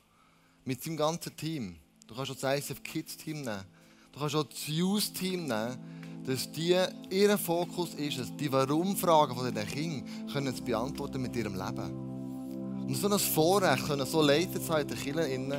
mit 0.64 0.82
seinem 0.82 0.96
ganzen 0.96 1.36
Team, 1.36 1.76
du 2.06 2.14
kannst 2.14 2.30
auch 2.30 2.36
das 2.36 2.58
ICF 2.58 2.82
Kids 2.82 3.16
Team 3.16 3.42
nehmen, 3.42 3.64
du 4.12 4.20
kannst 4.20 4.34
auch 4.34 4.44
das 4.44 4.66
Youth 4.66 5.14
Team 5.14 5.46
nehmen, 5.46 5.78
dass 6.26 6.50
die, 6.52 6.76
ihr 7.10 7.38
Fokus 7.38 7.94
ist 7.94 8.18
es, 8.18 8.36
die 8.36 8.52
Warum-Fragen 8.52 9.34
von 9.34 9.52
diesen 9.52 9.68
Kindern 9.68 10.32
können 10.32 10.54
sie 10.54 10.62
beantworten 10.62 11.22
mit 11.22 11.34
ihrem 11.34 11.54
Leben. 11.54 12.86
Und 12.86 12.94
so 12.94 13.08
ein 13.08 13.18
Vorrecht, 13.18 13.86
können 13.86 14.06
so 14.06 14.20
Leiter 14.20 14.60
sein 14.60 14.82
in 14.82 14.88
den 14.88 14.98
Kirchen, 14.98 15.50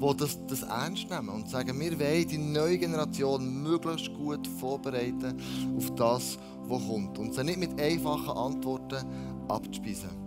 die 0.00 0.16
das, 0.16 0.38
das 0.46 0.62
ernst 0.62 1.08
nehmen 1.08 1.28
und 1.30 1.48
sagen, 1.48 1.78
wir 1.80 1.98
wollen 1.98 2.28
die 2.28 2.38
neue 2.38 2.78
Generation 2.78 3.62
möglichst 3.62 4.12
gut 4.14 4.46
vorbereiten 4.46 5.40
auf 5.76 5.94
das, 5.94 6.38
was 6.66 6.86
kommt. 6.86 7.18
Und 7.18 7.34
sie 7.34 7.44
nicht 7.44 7.58
mit 7.58 7.80
einfachen 7.80 8.36
Antworten 8.36 9.04
abzuspeisen. 9.48 10.25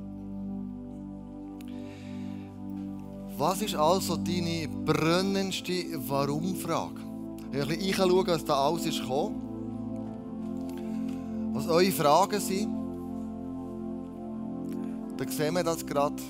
Was 3.40 3.62
ist 3.62 3.74
also 3.74 4.18
deine 4.18 4.68
brennendste 4.68 5.98
Warum-Frage? 6.10 7.00
Ich 7.54 7.62
ein 7.62 7.68
bisschen 7.70 7.88
reinschaue, 7.88 8.28
was 8.28 8.44
da 8.44 8.54
alles 8.54 8.86
ist 8.86 9.00
gekommen, 9.00 9.42
was 11.54 11.66
eure 11.70 11.90
Fragen 11.90 12.42
sind, 12.42 12.68
dann 15.16 15.30
sehen 15.30 15.56
wir 15.56 15.64
das 15.64 15.86
gerade. 15.86 16.22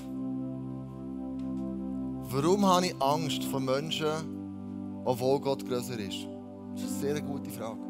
Warum 2.30 2.64
habe 2.64 2.86
ich 2.86 3.02
Angst 3.02 3.42
vor 3.42 3.58
Menschen, 3.58 5.02
obwohl 5.04 5.40
Gott 5.40 5.66
größer 5.66 5.98
ist? 5.98 6.28
Das 6.74 6.84
ist 6.84 7.02
eine 7.02 7.14
sehr 7.14 7.20
gute 7.22 7.50
Frage. 7.50 7.80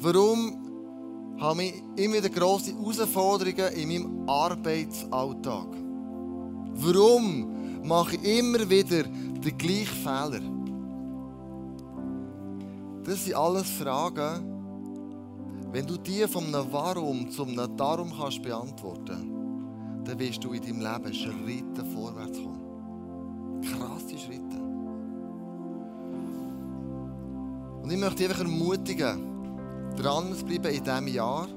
Warum 0.00 1.38
habe 1.40 1.62
ich 1.62 1.82
immer 1.96 2.16
wieder 2.16 2.28
grosse 2.28 2.74
Herausforderungen 2.74 3.72
in 3.72 3.88
meinem 3.88 4.28
Arbeitsalltag? 4.28 5.83
Warum 6.76 7.86
mache 7.86 8.16
ich 8.16 8.38
immer 8.38 8.68
wieder 8.68 9.04
den 9.04 9.58
gleichen 9.58 9.86
Fehler? 9.86 10.40
Das 13.04 13.24
sind 13.24 13.34
alles 13.34 13.70
Fragen, 13.70 14.54
wenn 15.70 15.86
du 15.86 15.96
die 15.96 16.26
von 16.28 16.46
einem 16.46 16.66
Warum 16.70 17.30
zum 17.30 17.50
einem 17.50 17.76
Darum 17.76 18.12
kannst 18.16 18.42
beantworten, 18.42 20.02
dann 20.04 20.18
wirst 20.18 20.42
du 20.44 20.52
in 20.52 20.62
deinem 20.62 20.80
Leben 20.80 21.14
Schritte 21.14 21.84
vorwärts 21.84 22.38
kommen. 22.38 23.60
Krasse 23.62 24.18
Schritte. 24.18 24.56
Und 27.82 27.90
ich 27.90 27.98
möchte 27.98 28.16
dich 28.16 28.28
einfach 28.28 28.44
ermutigen, 28.44 29.34
dran 29.96 30.34
zu 30.34 30.44
bleiben 30.44 30.74
in 30.74 30.84
diesem 30.84 31.08
Jahr, 31.08 31.48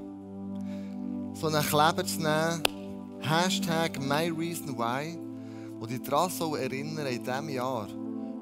so 1.33 1.47
einen 1.47 1.63
Kleber 1.63 2.05
zu 2.05 2.17
nehmen, 2.17 2.63
Hashtag 3.27 3.99
MyReasonWhy, 3.99 5.17
wo 5.79 5.85
dich 5.85 6.01
daran 6.01 6.29
soll 6.29 6.59
erinnern, 6.59 7.07
in 7.07 7.23
diesem 7.23 7.49
Jahr 7.49 7.87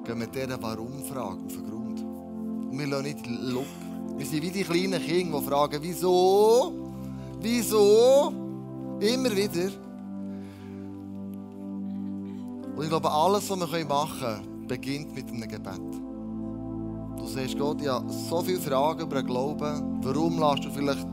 gehen 0.04 0.20
wir 0.20 0.26
dieser 0.28 0.62
Warum-Frage 0.62 1.40
auf 1.44 1.52
den 1.52 1.68
Grund. 1.68 2.00
Und 2.70 2.78
wir 2.78 2.86
lassen 2.86 3.02
nicht 3.02 3.26
Look. 3.26 3.66
Wir 4.16 4.24
sind 4.24 4.42
wie 4.42 4.50
die 4.50 4.62
kleinen 4.62 5.02
Kinder, 5.02 5.40
die 5.40 5.46
fragen, 5.46 5.78
wieso? 5.82 6.72
Wieso? 7.40 8.32
Immer 9.00 9.34
wieder. 9.36 9.70
Und 12.76 12.82
ich 12.82 12.88
glaube, 12.88 13.10
alles, 13.10 13.50
was 13.50 13.72
wir 13.72 13.84
machen 13.86 14.20
können, 14.20 14.66
beginnt 14.68 15.14
mit 15.14 15.28
einem 15.28 15.48
Gebet. 15.48 15.80
Du 17.18 17.26
sagst 17.26 17.58
Gott, 17.58 17.80
ja, 17.82 18.02
so 18.08 18.40
viele 18.42 18.60
Fragen 18.60 19.00
über 19.00 19.16
den 19.16 19.26
Glauben. 19.26 19.98
Warum 20.02 20.38
lässt 20.38 20.64
du 20.64 20.70
vielleicht 20.70 21.06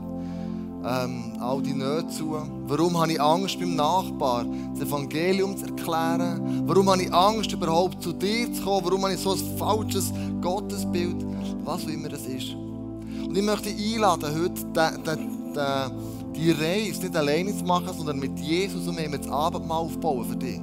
ähm, 0.86 1.32
all 1.40 1.62
die 1.62 1.72
Nöte 1.72 2.08
zu? 2.08 2.36
Warum 2.66 2.98
habe 3.00 3.12
ich 3.12 3.20
Angst, 3.20 3.58
beim 3.58 3.74
Nachbar 3.74 4.44
das 4.74 4.86
Evangelium 4.86 5.56
zu 5.56 5.66
erklären? 5.66 6.62
Warum 6.66 6.90
habe 6.90 7.02
ich 7.02 7.12
Angst, 7.12 7.52
überhaupt 7.52 8.02
zu 8.02 8.12
dir 8.12 8.52
zu 8.52 8.62
kommen? 8.62 8.84
Warum 8.84 9.02
habe 9.02 9.14
ich 9.14 9.20
so 9.20 9.32
ein 9.32 9.58
falsches 9.58 10.12
Gottesbild? 10.40 11.24
Was 11.64 11.84
auch 11.84 11.88
immer 11.88 12.08
das 12.08 12.26
ist. 12.26 12.52
Und 12.52 13.36
ich 13.36 13.42
möchte 13.42 13.70
einladen, 13.70 14.30
heute 14.34 14.64
die, 14.64 16.34
die, 16.34 16.40
die 16.40 16.50
Reise 16.50 17.00
nicht 17.00 17.16
alleine 17.16 17.56
zu 17.56 17.64
machen, 17.64 17.90
sondern 17.96 18.18
mit 18.18 18.38
Jesus 18.38 18.86
und 18.86 18.96
mir 18.96 19.08
das 19.08 19.28
Abendmahl 19.28 19.78
aufbauen 19.78 20.24
für 20.28 20.36
dich. 20.36 20.60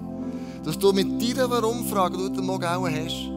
Dass 0.64 0.78
du 0.78 0.94
mit 0.94 1.22
deiner 1.22 1.50
Warum-Frage, 1.50 2.18
die 2.18 2.24
du 2.24 2.30
heute 2.30 2.42
Morgen 2.42 2.66
auch 2.66 2.88
hast, 2.88 3.32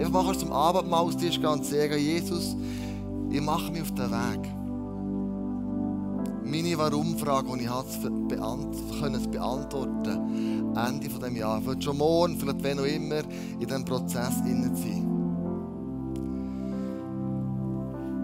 einfach 0.00 0.24
mal 0.24 0.38
zum 0.38 0.52
Abendmahlstisch 0.52 1.38
gehen 1.38 1.50
und 1.50 1.64
sagen, 1.64 1.98
Jesus, 1.98 2.56
ich 3.30 3.40
mache 3.40 3.70
mich 3.70 3.82
auf 3.82 3.94
den 3.94 4.10
Weg. 4.10 4.59
Meine 6.50 6.76
Warum-Frage, 6.76 7.56
die 7.56 7.64
ich 7.64 7.70
hatte, 7.70 8.10
beant 8.10 9.30
beantworten 9.30 10.74
Ende 10.76 11.08
dieses 11.08 11.38
Jahres. 11.38 11.64
Vielleicht 11.64 11.84
schon 11.84 11.98
morgen, 11.98 12.36
vielleicht 12.38 12.62
wenn 12.62 12.80
auch 12.80 12.84
immer, 12.84 13.22
in 13.58 13.66
diesem 13.66 13.84
Prozess 13.84 14.40
innen 14.44 14.74
sein. 14.74 15.06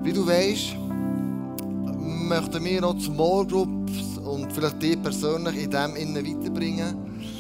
Wie 0.03 0.13
du 0.13 0.27
weißt, 0.27 0.77
möchten 2.29 2.65
wir 2.65 2.81
noch 2.81 3.01
Small 3.01 3.47
Groups 3.47 4.19
und 4.25 4.53
vielleicht 4.53 4.83
dich 4.83 5.01
persönlich 5.01 5.65
in 5.65 5.71
dem 5.71 5.97
innen 5.97 6.27
weiterbringen. 6.27 6.97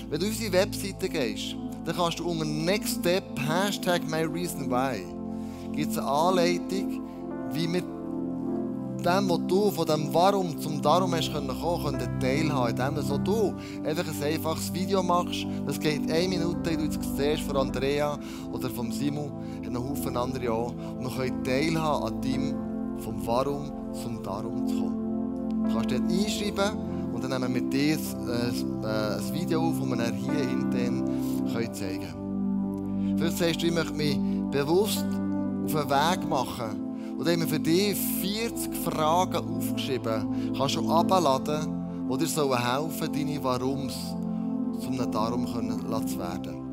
Wenn 0.08 0.20
du 0.20 0.26
auf 0.26 0.32
unsere 0.32 0.52
Webseite 0.52 1.08
gehst, 1.08 1.56
dann 1.84 1.96
kannst 1.96 2.18
du 2.18 2.28
unter 2.28 2.44
Next 2.44 3.00
Step 3.00 3.24
Hashtag 3.38 4.08
MyReasonWhy 4.08 5.16
gibt 5.76 5.92
es 5.92 5.98
eine 5.98 6.08
Anleitung, 6.08 7.02
wie 7.52 7.72
wir 7.72 7.82
dem, 9.06 9.30
was 9.30 9.40
du 9.46 9.70
von 9.70 9.86
dem 9.86 10.12
Warum 10.12 10.58
zum 10.58 10.82
Darum 10.82 11.14
hast 11.14 11.32
können 11.32 11.48
kommen, 11.48 11.98
teilhaben, 12.20 12.70
indem 12.70 13.02
so 13.02 13.18
du 13.18 13.54
einfach 13.84 14.06
ein 14.06 14.22
einfaches 14.22 14.72
Video 14.72 15.02
machst. 15.02 15.46
Das 15.66 15.78
geht 15.78 16.10
eine 16.10 16.28
Minute, 16.28 16.76
du 16.76 16.84
es 16.86 16.98
siehst 17.16 17.42
von 17.42 17.56
Andrea 17.56 18.18
oder 18.52 18.68
von 18.68 18.90
Simon, 18.90 19.30
und 19.64 19.72
noch 19.72 19.88
Haufen 19.88 20.16
andere 20.16 20.52
auch. 20.52 20.72
Und 20.98 21.04
wir 21.04 21.10
können 21.10 21.44
teilhaben 21.44 22.04
an 22.04 22.20
dem, 22.20 22.54
vom 22.98 23.26
Warum 23.26 23.70
zum 24.02 24.22
Darum 24.22 24.66
zu 24.66 24.74
kommen. 24.74 25.68
Du 25.68 25.74
kannst 25.74 25.90
dort 25.92 26.10
einschreiben 26.10 27.12
und 27.12 27.22
dann 27.22 27.30
nehmen 27.30 27.54
wir 27.54 27.60
mit 27.62 27.72
dir 27.72 27.94
äh, 27.94 29.16
ein 29.16 29.34
Video 29.34 29.68
auf, 29.68 29.78
das 29.78 29.88
wir 29.88 29.96
dann 29.96 30.14
hier 30.14 30.32
können 30.32 31.74
zeigen 31.74 32.00
können. 32.00 33.14
Vielleicht 33.18 33.38
sagst 33.38 33.62
du, 33.62 33.66
ich 33.66 33.72
möchte 33.72 33.94
mich 33.94 34.18
bewusst 34.50 35.04
auf 35.64 35.76
einen 35.76 35.90
Weg 35.90 36.28
machen, 36.28 36.85
und 37.16 37.26
da 37.26 37.32
haben 37.32 37.40
wir 37.40 37.48
für 37.48 37.60
dich 37.60 37.96
40 37.96 38.74
Fragen 38.84 39.56
aufgeschrieben. 39.56 40.52
Du 40.52 40.58
kannst 40.58 40.74
schon 40.74 40.90
abladen, 40.90 42.08
die 42.10 42.26
dir 42.26 42.58
helfen 42.58 43.12
deine 43.12 43.42
Warums 43.42 43.94
zum 44.80 45.00
einem 45.00 45.10
Darum 45.10 45.46
zu 45.46 46.18
werden. 46.18 46.66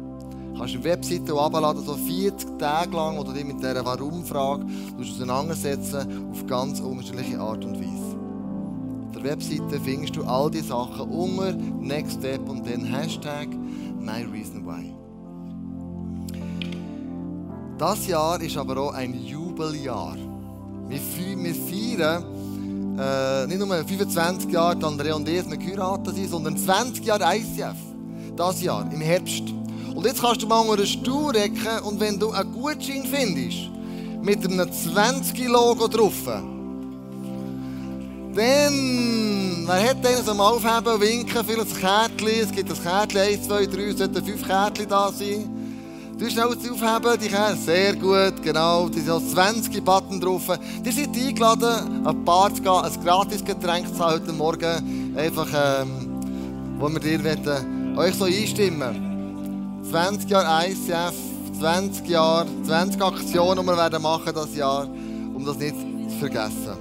Du 0.53 0.60
kannst 0.60 0.75
eine 0.75 0.84
Webseite 0.84 1.34
abladen, 1.34 1.84
so 1.84 1.93
40 1.93 2.60
Tage 2.60 2.95
lang, 2.95 3.17
wo 3.17 3.23
du 3.23 3.32
dich 3.32 3.45
mit 3.45 3.60
dieser 3.60 3.86
Warum-Frage 3.86 4.65
auseinandersetzen 4.99 6.29
auf 6.29 6.45
ganz 6.45 6.82
unterschiedliche 6.82 7.39
Art 7.39 7.63
und 7.63 7.79
Weise. 7.79 8.17
Auf 9.08 9.15
der 9.15 9.23
Webseite 9.23 9.79
findest 9.79 10.17
du 10.17 10.23
all 10.25 10.51
diese 10.51 10.67
Sachen 10.67 11.10
unter 11.10 11.53
Next 11.53 12.19
Step 12.19 12.47
und 12.49 12.67
dann 12.67 12.84
Hashtag 12.84 13.47
MyReasonWhy. 13.99 14.93
Das 17.77 18.06
Jahr 18.08 18.41
ist 18.41 18.58
aber 18.58 18.77
auch 18.77 18.93
ein 18.93 19.13
Jubeljahr. 19.13 20.17
Wir, 20.89 21.00
feiern 21.00 22.24
äh, 23.00 23.48
nicht 23.48 23.60
nur 23.60 23.67
25 23.67 24.52
Jahre, 24.52 24.76
die 24.76 24.86
Andrea 24.86 25.15
und 25.15 25.28
ich, 25.28 25.50
wir 25.50 25.58
geheiratet 25.58 26.15
sind, 26.15 26.30
sondern 26.30 26.58
20 26.58 27.04
Jahre 27.06 27.36
ICF. 27.36 27.76
Das 28.36 28.62
Jahr, 28.62 28.88
im 28.91 29.02
Herbst. 29.02 29.43
Und 29.93 30.06
jetzt 30.06 30.22
kannst 30.22 30.41
du 30.41 30.48
mal 30.48 30.62
einen 30.62 30.86
Stuhl 30.86 31.32
recken 31.32 31.80
und 31.84 32.00
wenn 32.00 32.19
du 32.19 32.32
einen 32.32 32.52
Gutschein 32.52 33.04
findest, 33.06 33.69
mit 34.22 34.43
einem 34.46 34.69
20-Logo 34.69 35.88
drauf, 35.88 36.13
dann, 38.36 39.67
wer 39.67 39.89
hat 39.89 40.04
den 40.04 40.38
mal 40.38 40.54
aufheben 40.54 41.02
winken, 41.02 41.46
vielleicht 41.46 41.76
ein 41.76 41.80
Kärtchen, 41.80 42.41
es 42.41 42.52
gibt 42.52 42.72
ein 42.72 42.82
Kärtchen, 42.82 43.19
1, 43.19 43.48
2, 43.48 43.65
3, 43.67 43.82
es 43.82 43.98
sollten 43.98 44.26
5 44.26 44.48
Kärtchen 44.48 44.89
da 44.89 45.12
sein. 45.12 45.52
Du 46.17 46.30
schnell 46.30 46.45
aufheben, 46.45 47.19
die 47.21 47.28
Kerne. 47.28 47.58
Sehr 47.58 47.95
gut, 47.95 48.41
genau. 48.43 48.88
Da 48.88 48.93
sind 48.93 49.10
auch 49.10 49.21
20 49.21 49.84
Button 49.84 50.21
drauf. 50.21 50.43
Die 50.86 50.91
sind 50.91 51.15
eingeladen, 51.17 52.06
ein 52.06 52.26
Paar 52.26 52.54
zu 52.54 52.62
gehen, 52.62 52.71
ein 52.71 53.04
gratis 53.04 53.43
Getränk 53.43 53.88
zu 53.88 53.99
haben 53.99 54.13
heute 54.13 54.32
Morgen. 54.32 55.15
Einfach, 55.17 55.47
ähm, 55.54 56.21
wo 56.78 56.88
wir 56.88 56.99
dir 56.99 57.23
wollen, 57.23 57.97
euch 57.97 58.13
so 58.13 58.26
einstimmen. 58.26 59.82
20 59.89 60.30
Jahre 60.30 60.67
ICF, 60.67 61.15
20 61.60 62.08
Jahre, 62.08 62.47
20 62.63 63.02
Aktionen, 63.02 63.62
die 63.62 63.67
wir 63.67 63.78
werden 63.78 64.02
machen 64.02 64.34
das 64.34 64.56
Jahr, 64.56 64.88
um 65.34 65.43
das 65.43 65.58
nicht 65.58 65.76
zu 65.76 66.17
vergessen. 66.19 66.78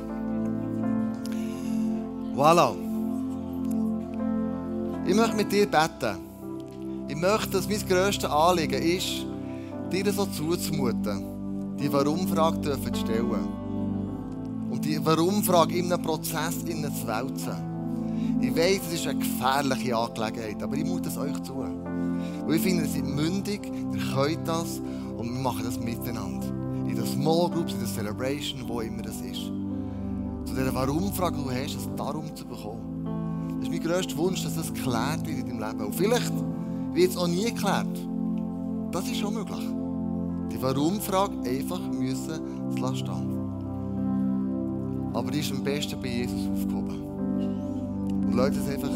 Voilà. 2.36 2.74
Ich 5.06 5.14
möchte 5.14 5.36
mit 5.36 5.50
dir 5.50 5.66
beten. 5.66 6.31
Ich 7.12 7.18
möchte, 7.18 7.50
dass 7.50 7.68
mein 7.68 7.86
grösstes 7.86 8.30
Anliegen 8.30 8.82
ist, 8.82 9.26
dir 9.92 10.10
so 10.10 10.24
zuzumuten, 10.24 11.76
die 11.78 11.92
Warum-Frage 11.92 12.62
zu 12.62 12.94
stellen. 12.94 13.48
Und 14.70 14.82
die 14.82 14.98
Warum-Frage 15.04 15.76
in 15.76 15.92
einem 15.92 16.02
Prozess 16.02 16.60
zu 16.60 16.66
wälzen. 16.66 18.40
Ich 18.40 18.56
weiß, 18.56 18.80
es 18.86 18.94
ist 18.94 19.06
eine 19.06 19.18
gefährliche 19.18 19.94
Angelegenheit, 19.94 20.62
aber 20.62 20.74
ich 20.74 20.86
mute 20.86 21.10
es 21.10 21.18
euch 21.18 21.38
zu. 21.42 21.56
Weil 22.46 22.56
ich 22.56 22.62
finde, 22.62 22.84
ihr 22.84 22.88
seid 22.88 23.04
mündig, 23.04 23.60
ihr 23.66 24.14
könnt 24.14 24.48
das 24.48 24.80
und 25.18 25.34
wir 25.34 25.40
machen 25.42 25.64
das 25.66 25.78
miteinander. 25.78 26.46
In 26.88 26.94
den 26.94 27.06
Small 27.06 27.50
Groups, 27.50 27.74
in 27.74 27.80
der 27.80 27.88
Celebration, 27.88 28.66
wo 28.66 28.80
immer 28.80 29.02
das 29.02 29.20
ist. 29.20 29.52
Zu 30.46 30.54
dieser 30.54 30.74
Warum-Frage, 30.74 31.36
die 31.36 31.44
du 31.44 31.50
hast, 31.50 31.76
es 31.76 31.88
darum 31.94 32.34
zu 32.34 32.46
bekommen. 32.46 33.58
Das 33.58 33.68
ist 33.68 33.70
mein 33.70 33.82
grösster 33.82 34.16
Wunsch, 34.16 34.42
dass 34.44 34.56
das 34.56 34.72
geklärt 34.72 35.26
wird 35.26 35.46
in 35.46 35.58
deinem 35.58 35.78
Leben. 35.78 35.84
Und 35.84 35.94
vielleicht 35.94 36.32
wird 36.92 37.10
es 37.10 37.16
auch 37.16 37.26
nie 37.26 37.44
geklärt. 37.44 37.86
Das 38.90 39.06
ist 39.06 39.18
schon 39.18 39.34
möglich. 39.34 39.66
Die 40.52 40.60
Warum-Frage 40.60 41.34
einfach 41.48 41.80
müssen 41.80 42.40
zu 42.76 42.94
stehen. 42.94 43.32
Aber 45.14 45.30
die 45.30 45.40
ist 45.40 45.52
am 45.52 45.62
besten 45.62 46.00
bei 46.00 46.08
Jesus 46.08 46.48
aufgehoben. 46.52 47.02
Und 48.26 48.34
Leute 48.34 48.58
es 48.58 48.68
einfach 48.68 48.90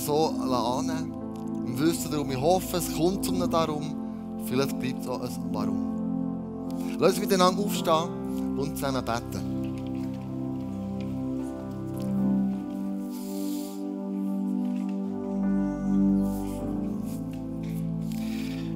so 0.00 0.28
annehmen, 0.28 1.12
im 1.66 1.78
Wissen 1.78 2.10
darum. 2.10 2.30
Ich 2.30 2.40
hoffe, 2.40 2.76
es 2.76 2.94
kommt 2.94 3.28
einem 3.28 3.50
Darum. 3.50 3.94
Vielleicht 4.46 4.78
bleibt 4.78 5.02
es 5.02 5.08
auch 5.08 5.20
ein 5.20 5.30
Warum. 5.52 5.84
Lass 6.98 7.12
uns 7.12 7.20
miteinander 7.20 7.62
aufstehen 7.62 8.58
und 8.58 8.76
zusammen 8.76 9.04
beten. 9.04 9.53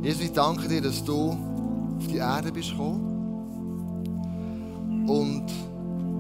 Jesus, 0.09 0.23
ich 0.23 0.33
danke 0.33 0.67
dir, 0.67 0.81
dass 0.81 1.05
du 1.05 1.33
auf 1.99 2.07
die 2.11 2.17
Erde 2.17 2.51
bist 2.51 2.71
gekommen. 2.71 3.05
Und 5.07 5.45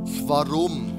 das 0.04 0.28
Warum 0.28 0.92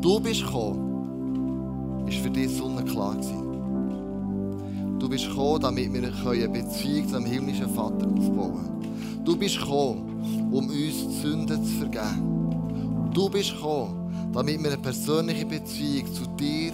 du 0.00 0.20
bist 0.20 0.44
gekommen, 0.44 2.06
ist 2.06 2.18
für 2.18 2.30
dich 2.30 2.48
sonnenklar 2.56 3.16
gewesen. 3.16 4.98
Du 5.00 5.08
bist 5.08 5.26
gekommen, 5.30 5.62
damit 5.62 5.92
wir 5.92 6.00
eine 6.04 6.48
Beziehung 6.48 7.08
zum 7.08 7.24
himmlischen 7.24 7.68
Vater 7.74 8.06
aufbauen 8.06 8.52
können. 8.52 9.24
Du 9.24 9.36
bist 9.36 9.58
gekommen, 9.58 10.48
um 10.52 10.68
uns 10.68 11.22
Sünden 11.22 11.64
zu 11.64 11.72
vergeben. 11.72 13.10
Du 13.12 13.28
bist 13.28 13.52
gekommen, 13.52 14.30
damit 14.32 14.62
wir 14.62 14.70
eine 14.70 14.80
persönliche 14.80 15.44
Beziehung 15.44 16.06
zu 16.14 16.24
dir 16.38 16.72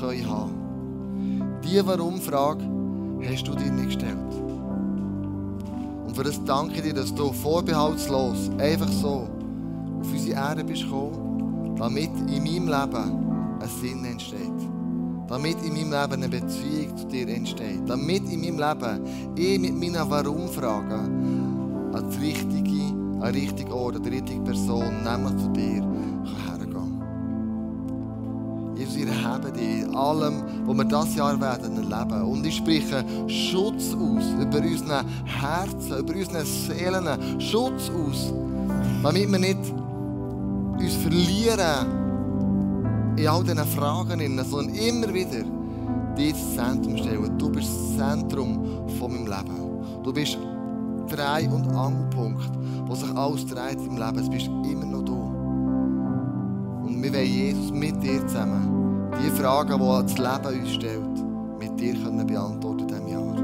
haben 0.00 0.24
können. 0.24 1.60
Diese 1.62 1.86
Warum-Frage 1.86 2.64
hast 3.30 3.46
du 3.46 3.54
dir 3.54 3.70
nicht 3.70 3.90
gestellt. 3.90 4.37
Für 6.18 6.24
das 6.24 6.42
danke 6.42 6.74
ich 6.74 6.82
dir, 6.82 6.94
dass 6.94 7.14
du 7.14 7.32
vorbehaltslos, 7.32 8.50
einfach 8.58 8.88
so, 8.88 9.28
auf 10.00 10.12
unsere 10.12 10.36
Erde 10.36 10.64
bist 10.64 10.82
gekommen, 10.82 11.76
damit 11.78 12.10
in 12.26 12.42
meinem 12.42 12.66
Leben 12.66 13.60
ein 13.60 13.68
Sinn 13.80 14.04
entsteht. 14.04 14.40
Damit 15.28 15.62
in 15.62 15.74
meinem 15.74 15.92
Leben 15.92 16.12
eine 16.14 16.28
Beziehung 16.28 16.96
zu 16.96 17.06
dir 17.06 17.28
entsteht. 17.28 17.88
Damit 17.88 18.28
in 18.28 18.40
meinem 18.40 18.58
Leben 18.58 19.36
ich 19.36 19.60
mit 19.60 19.78
meinen 19.78 20.10
Warum-Fragen 20.10 21.92
an 21.94 22.10
die 22.10 22.26
richtige, 22.26 22.82
an 23.20 23.32
den 23.32 23.34
richtigen 23.34 23.70
Ort, 23.70 23.94
an 23.94 24.02
die 24.02 24.08
richtige 24.08 24.40
Person, 24.40 25.04
nämlich 25.04 25.36
zu 25.36 25.48
dir, 25.52 25.86
hergehen 26.48 26.98
Jesus, 28.74 28.96
ich 28.96 29.06
erhebe 29.06 29.52
dich 29.52 29.82
in 29.82 29.94
allem, 29.94 30.57
was 30.68 30.76
wir 30.76 30.84
dieses 30.84 31.16
Jahr 31.16 31.40
werden 31.40 31.76
erleben. 31.76 32.22
Und 32.22 32.46
ich 32.46 32.56
spreche 32.56 33.04
Schutz 33.26 33.94
aus 33.94 34.24
über 34.40 34.58
unsere 34.58 35.04
Herzen, 35.24 35.98
über 35.98 36.14
unsere 36.14 36.44
Seelen. 36.44 37.40
Schutz 37.40 37.90
aus, 37.90 38.32
damit 39.02 39.32
wir 39.32 39.38
nicht 39.38 39.72
uns 40.78 40.94
verlieren 40.94 41.86
in 43.16 43.26
all 43.26 43.42
diesen 43.42 43.66
Fragen, 43.66 44.44
sondern 44.44 44.74
immer 44.74 45.12
wieder 45.12 45.42
dich 46.16 46.30
ins 46.30 46.54
Zentrum 46.54 46.96
stellen. 46.98 47.38
Du 47.38 47.50
bist 47.50 47.68
das 47.68 47.96
Zentrum 47.96 48.88
von 48.98 49.12
meinem 49.12 49.26
Leben. 49.26 50.02
Du 50.02 50.12
bist 50.12 50.38
Drei- 51.08 51.48
und 51.48 51.66
Angelpunkt, 51.68 52.50
wo 52.86 52.94
sich 52.94 53.10
alles 53.16 53.46
dreht 53.46 53.78
im 53.78 53.96
Leben. 53.96 54.18
Es 54.18 54.28
bist 54.28 54.46
immer 54.46 54.84
noch 54.84 55.02
du. 55.02 55.14
Und 56.86 57.02
wir 57.02 57.12
wollen 57.12 57.26
Jesus 57.26 57.72
mit 57.72 58.02
dir 58.02 58.26
zusammen 58.26 58.87
die 59.22 59.30
Fragen, 59.30 59.78
die 59.78 60.02
das 60.02 60.18
Leben 60.18 60.60
uns 60.60 60.74
stellt, 60.74 61.58
mit 61.58 61.80
dir 61.80 61.94
können 61.94 62.26
beantworten 62.26 62.80
in 62.80 62.88
diesem 62.88 63.08
Jahr. 63.08 63.34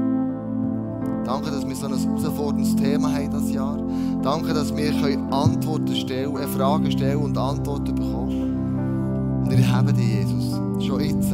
Danke, 1.25 1.51
dass 1.51 1.67
wir 1.67 1.75
so 1.75 1.87
ein 1.87 1.97
herausforderndes 1.97 2.75
Thema 2.75 3.11
haben 3.11 3.31
dieses 3.31 3.51
Jahr. 3.53 3.77
Danke, 4.21 4.53
dass 4.53 4.75
wir 4.75 4.93
Antworten 5.31 5.95
stellen, 5.95 6.35
Fragen 6.55 6.91
stellen 6.91 7.17
und 7.17 7.37
Antworten 7.37 7.95
bekommen. 7.95 9.43
Und 9.43 9.51
wir 9.51 9.71
haben 9.71 9.95
dich, 9.95 10.07
Jesus, 10.07 10.59
schon 10.85 10.99
jetzt. 11.01 11.31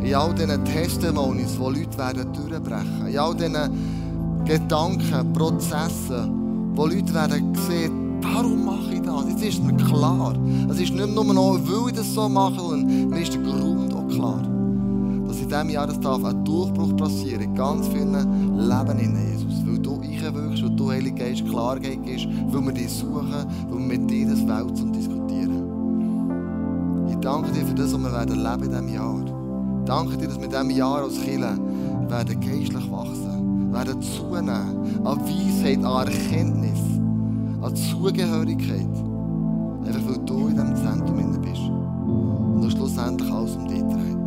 In 0.00 0.14
all 0.14 0.34
diesen 0.34 0.64
Testimonies, 0.64 1.58
wo 1.58 1.70
Leute 1.70 1.96
werden 1.96 2.32
durchbrechen. 2.32 3.06
In 3.06 3.18
all 3.18 3.34
diesen 3.34 4.44
Gedanken, 4.44 5.32
Prozessen, 5.32 6.72
wo 6.74 6.86
Leute 6.86 7.14
werden 7.14 7.54
sehen, 7.68 8.01
warum 8.22 8.64
mache 8.64 8.94
ich 8.94 9.02
das? 9.02 9.28
Jetzt 9.28 9.42
ist 9.42 9.64
mir 9.64 9.76
klar. 9.76 10.34
Es 10.70 10.80
ist 10.80 10.92
nicht 10.92 11.14
nur 11.14 11.24
noch, 11.24 11.58
weil 11.66 11.90
ich 11.90 11.96
das 11.96 12.12
so 12.12 12.28
mache, 12.28 12.58
sondern 12.58 13.08
mir 13.10 13.20
ist 13.20 13.34
der 13.34 13.42
Grund 13.42 13.94
auch 13.94 14.08
klar. 14.08 14.42
Dass 15.26 15.40
in 15.40 15.48
diesem 15.48 15.70
Jahr 15.70 15.88
ein 15.88 16.44
Durchbruch 16.44 16.96
passieren 16.96 17.42
in 17.42 17.54
ganz 17.54 17.88
vielen 17.88 18.12
Leben 18.12 18.98
in 18.98 19.16
Jesus. 19.30 19.66
Weil 19.66 19.78
du 19.78 20.00
einwirkst, 20.00 20.62
weil 20.62 20.76
du 20.76 20.90
Heilige 20.90 21.16
Geist 21.16 21.46
Klarheit 21.48 21.98
gibst, 22.04 22.26
weil 22.48 22.64
wir 22.64 22.72
dich 22.72 22.90
suchen, 22.90 23.46
weil 23.68 23.78
wir 23.78 23.98
mit 23.98 24.10
dir 24.10 24.28
das 24.28 24.46
Welt 24.46 24.76
zum 24.76 24.92
Diskutieren. 24.92 25.62
Ich 27.08 27.16
danke 27.16 27.52
dir 27.52 27.64
für 27.66 27.74
das, 27.74 27.92
was 27.92 28.00
wir 28.00 28.12
werden 28.12 28.42
leben 28.42 28.62
in 28.64 28.70
diesem 28.70 28.88
Jahr. 28.88 29.20
Ich 29.80 29.84
danke 29.86 30.16
dir, 30.16 30.28
dass 30.28 30.38
wir 30.38 30.44
in 30.44 30.50
diesem 30.50 30.70
Jahr 30.70 31.02
als 31.02 31.20
Kirche 31.20 31.58
werden 32.08 32.40
geistlich 32.40 32.90
wachsen, 32.90 33.72
werden 33.72 34.02
zunehmen 34.02 35.04
an 35.04 35.20
Weisheit, 35.20 35.84
an 35.84 36.06
Erkenntnis, 36.06 36.91
an 37.62 37.76
Zugehörigkeit. 37.76 38.80
Einfach 39.86 40.06
weil 40.08 40.18
du 40.26 40.48
in 40.48 40.54
diesem 40.54 40.76
Zentrum 40.76 41.40
bist. 41.40 41.62
Und 41.62 42.70
schlussendlich 42.70 43.30
alles 43.32 43.56
um 43.56 43.68
dich 43.68 43.82
dreht. 43.82 44.18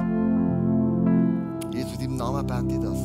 Jesus, 1.74 1.94
in 1.94 2.00
deinem 2.00 2.18
Namen 2.18 2.48
bete 2.48 2.76
ich 2.76 2.82
das, 2.82 3.00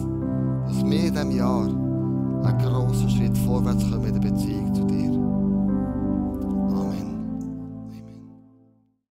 dass 0.66 0.84
wir 0.84 1.04
in 1.04 1.12
diesem 1.12 1.30
Jahr 1.32 1.64
einen 1.64 2.58
grossen 2.58 3.10
Schritt 3.10 3.36
vorwärts 3.38 3.90
kommen 3.90 4.06
in 4.06 4.20
der 4.20 4.30
Beziehung 4.30 4.74
zu 4.74 4.84
dir. 4.86 5.19